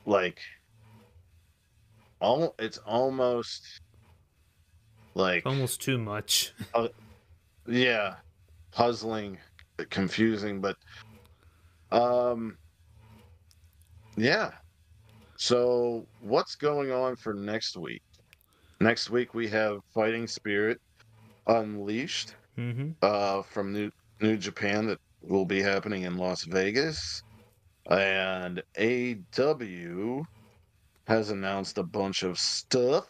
[0.05, 0.41] like,
[2.21, 3.81] all it's almost
[5.15, 6.53] like Almost too much.
[7.69, 8.17] yeah
[8.73, 9.39] puzzling
[9.91, 10.77] confusing but
[11.91, 12.59] um
[14.17, 14.53] yeah.
[15.39, 18.03] So what's going on for next week?
[18.81, 20.79] Next week we have fighting spirit
[21.47, 23.91] unleashed hmm uh from new
[24.21, 27.23] new japan that will be happening in las vegas.
[27.91, 30.23] And AEW
[31.07, 33.09] has announced a bunch of stuff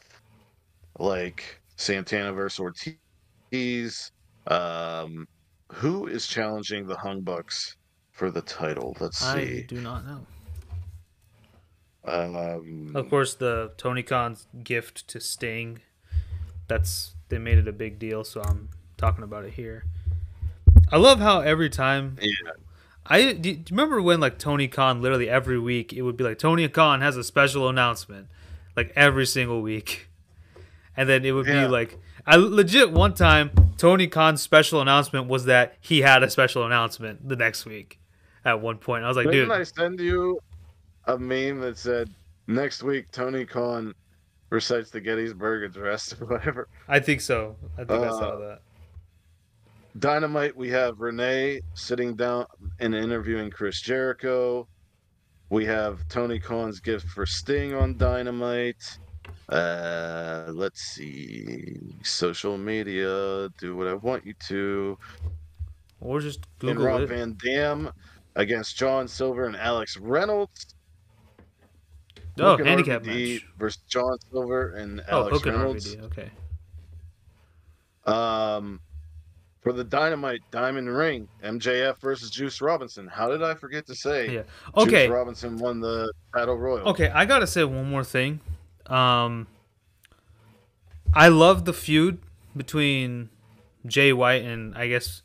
[0.99, 4.12] like santana versus ortiz
[4.49, 5.26] um,
[5.72, 7.76] who is challenging the Hung Bucks
[8.12, 8.97] for the title?
[9.01, 9.59] Let's see.
[9.59, 10.26] I do not know.
[12.05, 15.80] Um, Of course, the Tony Khan's gift to Sting.
[16.68, 19.84] That's they made it a big deal, so I'm talking about it here.
[20.92, 22.53] I love how every time yeah,
[23.09, 26.39] I do you remember when like Tony Khan literally every week it would be like
[26.39, 28.29] Tony Khan has a special announcement
[28.77, 30.09] like every single week.
[30.99, 31.65] And then it would Yeah.
[31.65, 36.31] be like I legit one time Tony Khan's special announcement was that he had a
[36.31, 37.99] special announcement the next week
[38.47, 39.05] at one point.
[39.05, 40.41] I was like, didn't dude, I send you?
[41.05, 42.09] a meme that said,
[42.47, 43.95] "Next week, Tony Khan
[44.49, 47.57] recites the Gettysburg Address or whatever." I think so.
[47.77, 48.61] I think I saw Uh, that.
[49.99, 52.47] Dynamite, we have Renee sitting down
[52.80, 54.68] and interviewing Chris Jericho.
[55.49, 58.99] We have Tony Khan's gift for Sting on Dynamite.
[59.49, 61.78] Uh, let's see.
[62.03, 64.99] Social media, do what I want you to.
[66.01, 67.09] Or just Google and Rob it.
[67.09, 67.90] Van Dam
[68.34, 70.74] against John Silver and Alex Reynolds.
[72.40, 73.47] oh, handicap RVD match.
[73.59, 75.97] versus John Silver and Oh, Alex Reynolds.
[75.97, 76.03] RVD.
[76.05, 76.30] Okay.
[78.05, 78.80] Um,
[79.67, 83.09] for the Dynamite Diamond Ring, MJF versus Juice Robinson.
[83.09, 84.33] How did I forget to say?
[84.33, 84.43] Yeah.
[84.77, 85.07] Okay.
[85.07, 86.87] Juice Robinson won the Battle Royal.
[86.91, 88.39] Okay, I gotta say one more thing.
[88.87, 89.49] Um,
[91.12, 92.21] I love the feud
[92.57, 93.29] between
[93.85, 95.23] Jay White and I guess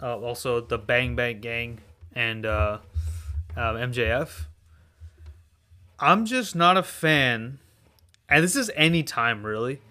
[0.00, 1.80] uh, also the Bang Bang Gang
[2.14, 2.78] and uh,
[3.54, 4.46] um, MJF.
[6.00, 7.58] I'm just not a fan,
[8.30, 9.82] and this is any time really.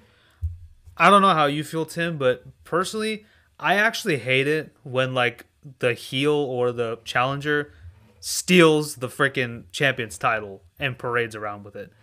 [0.98, 3.28] I don't know how you feel, Tim, but personally,
[3.64, 5.46] I actually hate it when like
[5.80, 7.74] the heel or the challenger
[8.20, 11.94] steals the freaking champion's title and parades around with it.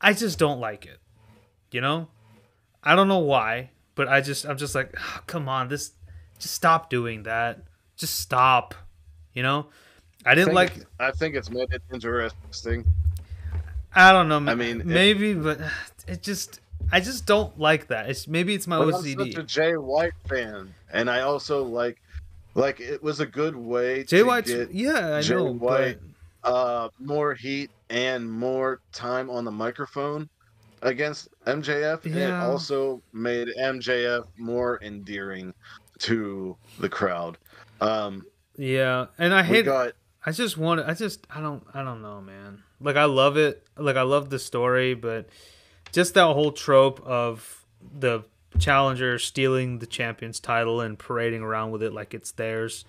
[0.00, 0.98] I just don't like it.
[1.70, 2.08] You know?
[2.82, 5.92] I don't know why, but I just I'm just like, "Ah, come on, this
[6.40, 7.62] just stop doing that.
[7.96, 8.74] Just stop.
[9.34, 9.68] You know?
[10.26, 12.84] I I didn't think like I think it's made it interesting.
[13.94, 14.38] I don't know.
[14.50, 15.60] I mean, it- maybe, but
[16.08, 16.58] it just
[16.90, 18.10] I just don't like that.
[18.10, 19.38] It's maybe it's my But I'm such OCD.
[19.38, 22.00] a Jay White fan, and I also like,
[22.54, 25.98] like it was a good way Jay get yeah, I Jay know, White
[26.42, 30.28] but uh, more heat and more time on the microphone
[30.82, 32.04] against MJF.
[32.04, 35.54] And it also made MJF more endearing
[36.00, 37.38] to the crowd.
[37.80, 38.26] Um,
[38.56, 39.92] yeah, and I hate got
[40.24, 42.62] I just want I just I don't I don't know, man.
[42.80, 43.66] Like I love it.
[43.76, 45.28] Like I love the story, but
[45.92, 47.64] just that whole trope of
[47.98, 48.24] the
[48.58, 52.84] challenger stealing the champion's title and parading around with it like it's theirs.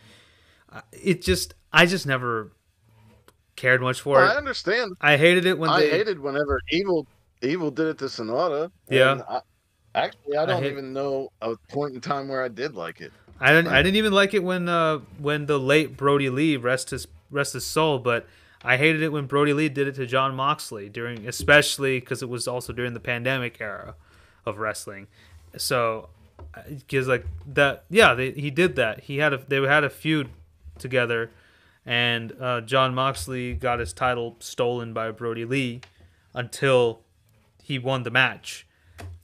[0.72, 2.52] uh, It just I just never
[3.56, 4.94] cared much for well, I understand.
[5.02, 7.08] I hated it when I they hated whenever Evil
[7.42, 8.72] Evil did it to Sanada.
[8.90, 9.22] Yeah.
[9.30, 9.42] I,
[9.96, 13.02] actually, I I don't hate- even know a point in time where I did like
[13.02, 13.12] it.
[13.40, 16.92] I didn't I didn't even like it when uh when the late Brodie Lee rest
[16.92, 18.26] his rest his soul, but
[18.64, 22.30] I hated it when Brodie Lee did it to Jon Moxley during especially because it
[22.30, 23.96] was also during the pandemic era
[24.46, 25.08] of wrestling.
[25.58, 26.10] So
[26.70, 29.02] because like that yeah, they, he did that.
[29.02, 30.30] He had a they had a feud
[30.78, 31.32] together
[31.86, 35.82] and uh, Jon Moxley got his title stolen by Brodie Lee
[36.34, 37.02] until
[37.62, 38.66] he won the match.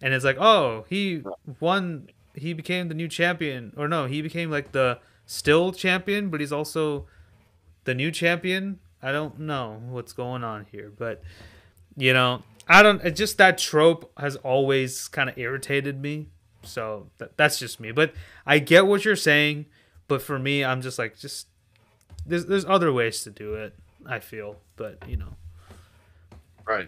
[0.02, 1.24] And it's like, "Oh, he
[1.60, 2.10] won
[2.40, 6.52] he became the new champion or no he became like the still champion but he's
[6.52, 7.06] also
[7.84, 11.22] the new champion i don't know what's going on here but
[11.98, 16.28] you know i don't it just that trope has always kind of irritated me
[16.64, 18.14] so th- that's just me but
[18.46, 19.66] i get what you're saying
[20.08, 21.48] but for me i'm just like just
[22.26, 23.74] there's there's other ways to do it
[24.06, 25.36] i feel but you know
[26.66, 26.88] Right.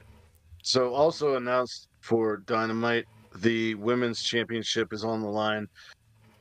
[0.62, 3.08] So also announced for Dynamite,
[3.38, 5.68] the women's championship is on the line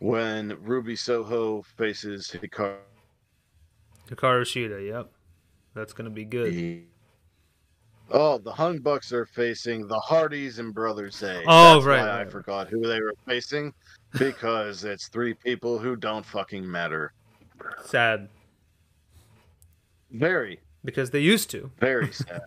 [0.01, 2.77] when Ruby Soho faces Hikaru.
[4.11, 5.11] hikaru shida yep
[5.75, 6.85] that's gonna be good
[8.13, 11.45] Oh, the Hung Bucks are facing the Hardys and Brothers A.
[11.47, 13.73] Oh, That's right, I forgot who they were facing
[14.19, 17.13] because it's three people who don't fucking matter.
[17.85, 18.29] sad
[20.11, 22.41] Very, because they used to very sad.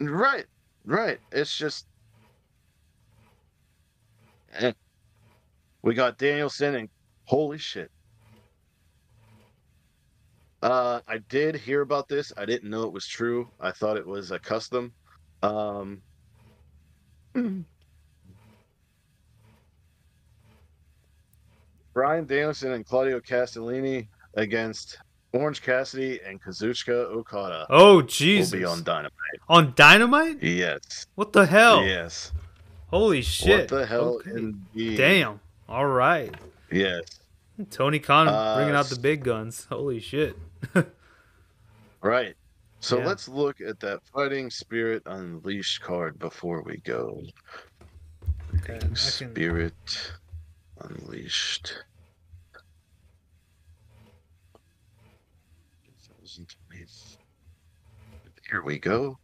[0.00, 0.46] right,
[0.86, 1.20] right.
[1.30, 1.84] It's just.
[4.54, 4.72] Eh.
[5.82, 6.88] We got Danielson and
[7.24, 7.90] holy shit.
[10.62, 12.32] Uh, I did hear about this.
[12.36, 13.48] I didn't know it was true.
[13.60, 14.92] I thought it was a custom.
[15.42, 16.02] Um,
[21.94, 24.98] Bryan Danielson and Claudio Castagnoli against
[25.32, 29.12] Orange Cassidy and Kazuchika Okada oh will be on Dynamite.
[29.48, 30.42] On Dynamite?
[30.42, 31.06] Yes.
[31.14, 31.84] What the hell?
[31.84, 32.32] Yes.
[32.88, 33.70] Holy shit.
[33.70, 34.16] What the hell?
[34.16, 34.30] Okay.
[34.30, 34.96] Indeed.
[34.96, 35.40] Damn.
[35.68, 36.34] All right.
[36.72, 37.02] Yes.
[37.70, 39.66] Tony Khan Uh, bringing out the big guns.
[39.70, 40.36] Holy shit.
[42.02, 42.34] Right.
[42.80, 43.06] So Yeah.
[43.06, 47.22] let's look at that Fighting Spirit Unleashed card before we go.
[48.54, 49.74] Okay, can- Spirit
[50.78, 51.84] Unleashed.
[58.48, 59.16] Here we go.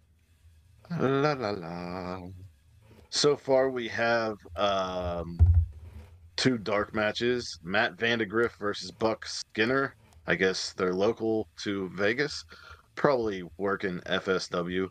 [0.91, 2.21] La la la.
[3.11, 5.39] So far, we have um,
[6.37, 9.97] two dark matches: Matt Vandagriff versus Buck Skinner.
[10.27, 12.45] I guess they're local to Vegas.
[12.95, 14.89] probably work in FSW.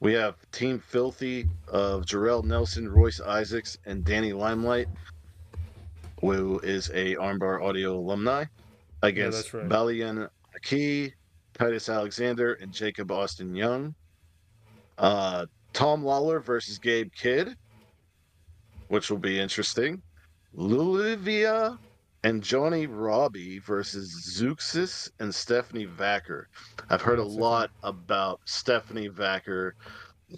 [0.00, 4.88] We have Team Filthy of Jorel Nelson, Royce Isaacs, and Danny Limelight,
[6.20, 8.44] who is a Armbar Audio alumni,
[9.02, 9.68] against that's right.
[9.68, 11.14] Balian Aki,
[11.54, 13.94] Titus Alexander, and Jacob Austin Young.
[14.98, 17.56] Uh, Tom Lawlor versus Gabe Kidd,
[18.88, 20.00] which will be interesting.
[20.56, 21.78] Lulivia
[22.24, 26.44] and Johnny Robbie versus Zeuxis and Stephanie Vaquer.
[26.88, 29.72] I've heard a lot about Stephanie Vaquer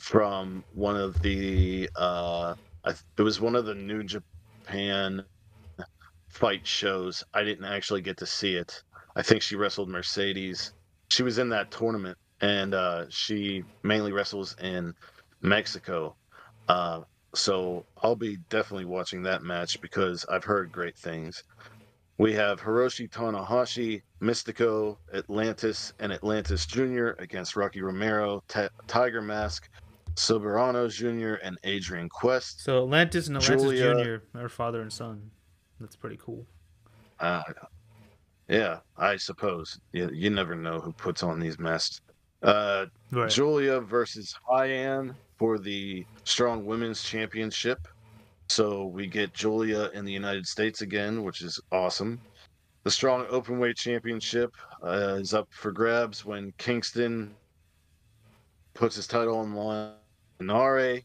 [0.01, 2.55] from one of the uh
[2.87, 5.25] th- it was one of the New Japan
[6.29, 7.23] fight shows.
[7.35, 8.83] I didn't actually get to see it.
[9.17, 10.73] I think she wrestled Mercedes.
[11.11, 14.95] She was in that tournament and uh she mainly wrestles in
[15.43, 16.17] Mexico.
[16.69, 17.03] Uh
[17.35, 21.43] so I'll be definitely watching that match because I've heard great things.
[22.19, 27.09] We have Hiroshi Tanahashi, Místico, Atlantis, and Atlantis Jr.
[27.19, 29.69] against Rocky Romero, Ti- Tiger Mask,
[30.15, 32.63] Soberano Jr., and Adrian Quest.
[32.63, 34.39] So Atlantis and Atlantis Julia- Jr.
[34.39, 35.29] are father and son.
[35.81, 36.47] That's pretty cool.
[37.19, 37.43] Uh,
[38.49, 39.81] yeah, I suppose.
[39.93, 42.01] You, you never know who puts on these masks.
[42.43, 43.31] Uh, Right.
[43.31, 47.87] Giulia versus Hyan for the Strong Women's Championship.
[48.49, 52.21] So we get Giulia in the United States again, which is awesome.
[52.85, 57.35] The Strong Openweight Championship uh, is up for grabs when Kingston
[58.75, 59.93] puts his title on the line.
[60.41, 61.05] Henare.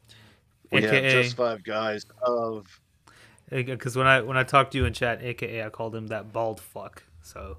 [0.71, 2.65] We have AKA just five guys of
[3.49, 6.31] because when I when I talked to you in chat, AKA I called him that
[6.31, 7.03] bald fuck.
[7.21, 7.57] So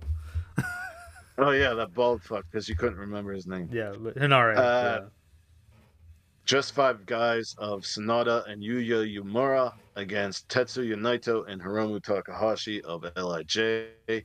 [1.38, 3.68] oh yeah that bald fuck because you couldn't remember his name.
[3.72, 4.56] yeah, but Henare.
[4.56, 5.00] Uh,
[6.50, 13.04] Just five guys of Sanada and Yuya Uemura against Tetsuya Naito and Hiromu Takahashi of
[13.16, 14.24] LIJ.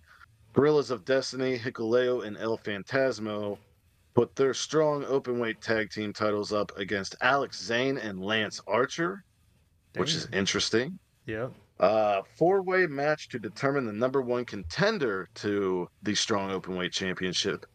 [0.52, 3.60] Gorillas of Destiny, Hikuleo, and El Fantasmo
[4.16, 9.24] put their strong openweight tag team titles up against Alex Zayne and Lance Archer,
[9.96, 10.98] which is interesting.
[11.28, 11.50] yeah.
[11.80, 17.68] Uh, four-way match to determine the number one contender to the Strong Openweight Championship.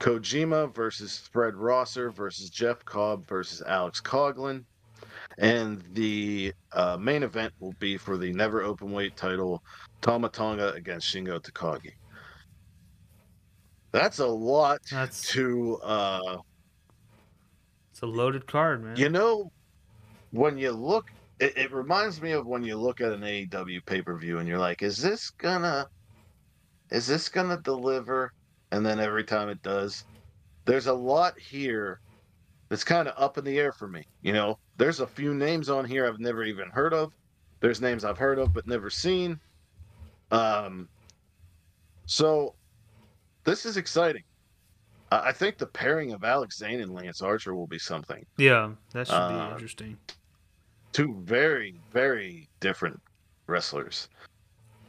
[0.00, 4.64] Kojima versus Fred Rosser versus Jeff Cobb versus Alex Coughlin.
[5.38, 9.62] And the uh, main event will be for the never openweight title,
[10.00, 11.92] Tama Tonga against Shingo Takagi.
[13.92, 16.38] That's a lot That's to uh,
[17.90, 18.96] it's a loaded card, man.
[18.96, 19.50] You know,
[20.30, 21.06] when you look,
[21.38, 24.48] it, it reminds me of when you look at an AEW pay per view and
[24.48, 25.86] you're like, is this gonna,
[26.90, 28.32] is this gonna deliver?
[28.72, 30.04] And then every time it does,
[30.64, 32.00] there's a lot here
[32.68, 34.04] that's kind of up in the air for me.
[34.22, 37.12] You know, there's a few names on here I've never even heard of.
[37.60, 39.38] There's names I've heard of but never seen.
[40.30, 40.88] Um,
[42.06, 42.54] so
[43.44, 44.22] this is exciting.
[45.12, 49.08] I think the pairing of Alex Zayne and Lance Archer will be something Yeah, that
[49.08, 49.98] should Uh, be interesting.
[50.92, 53.00] two very, very different
[53.48, 54.08] wrestlers.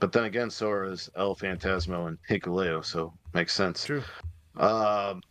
[0.01, 3.85] But then again, so are is El Fantasmo and Hikuleo, so makes sense.
[3.85, 4.03] True.
[4.57, 5.21] Um,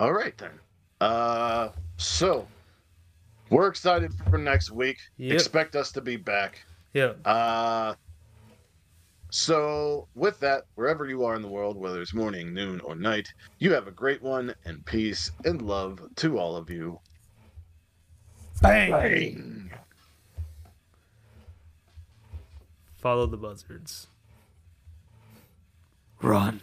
[0.00, 0.58] all right then.
[0.98, 2.48] Uh, so
[3.50, 4.96] we're excited for next week.
[5.18, 5.34] Yep.
[5.34, 6.64] Expect us to be back.
[6.94, 7.12] Yeah.
[7.26, 7.96] Uh,
[9.28, 13.30] so with that, wherever you are in the world, whether it's morning, noon, or night,
[13.58, 16.98] you have a great one, and peace and love to all of you.
[18.62, 19.70] Bang.
[23.04, 24.06] Follow the buzzards.
[26.22, 26.62] Run.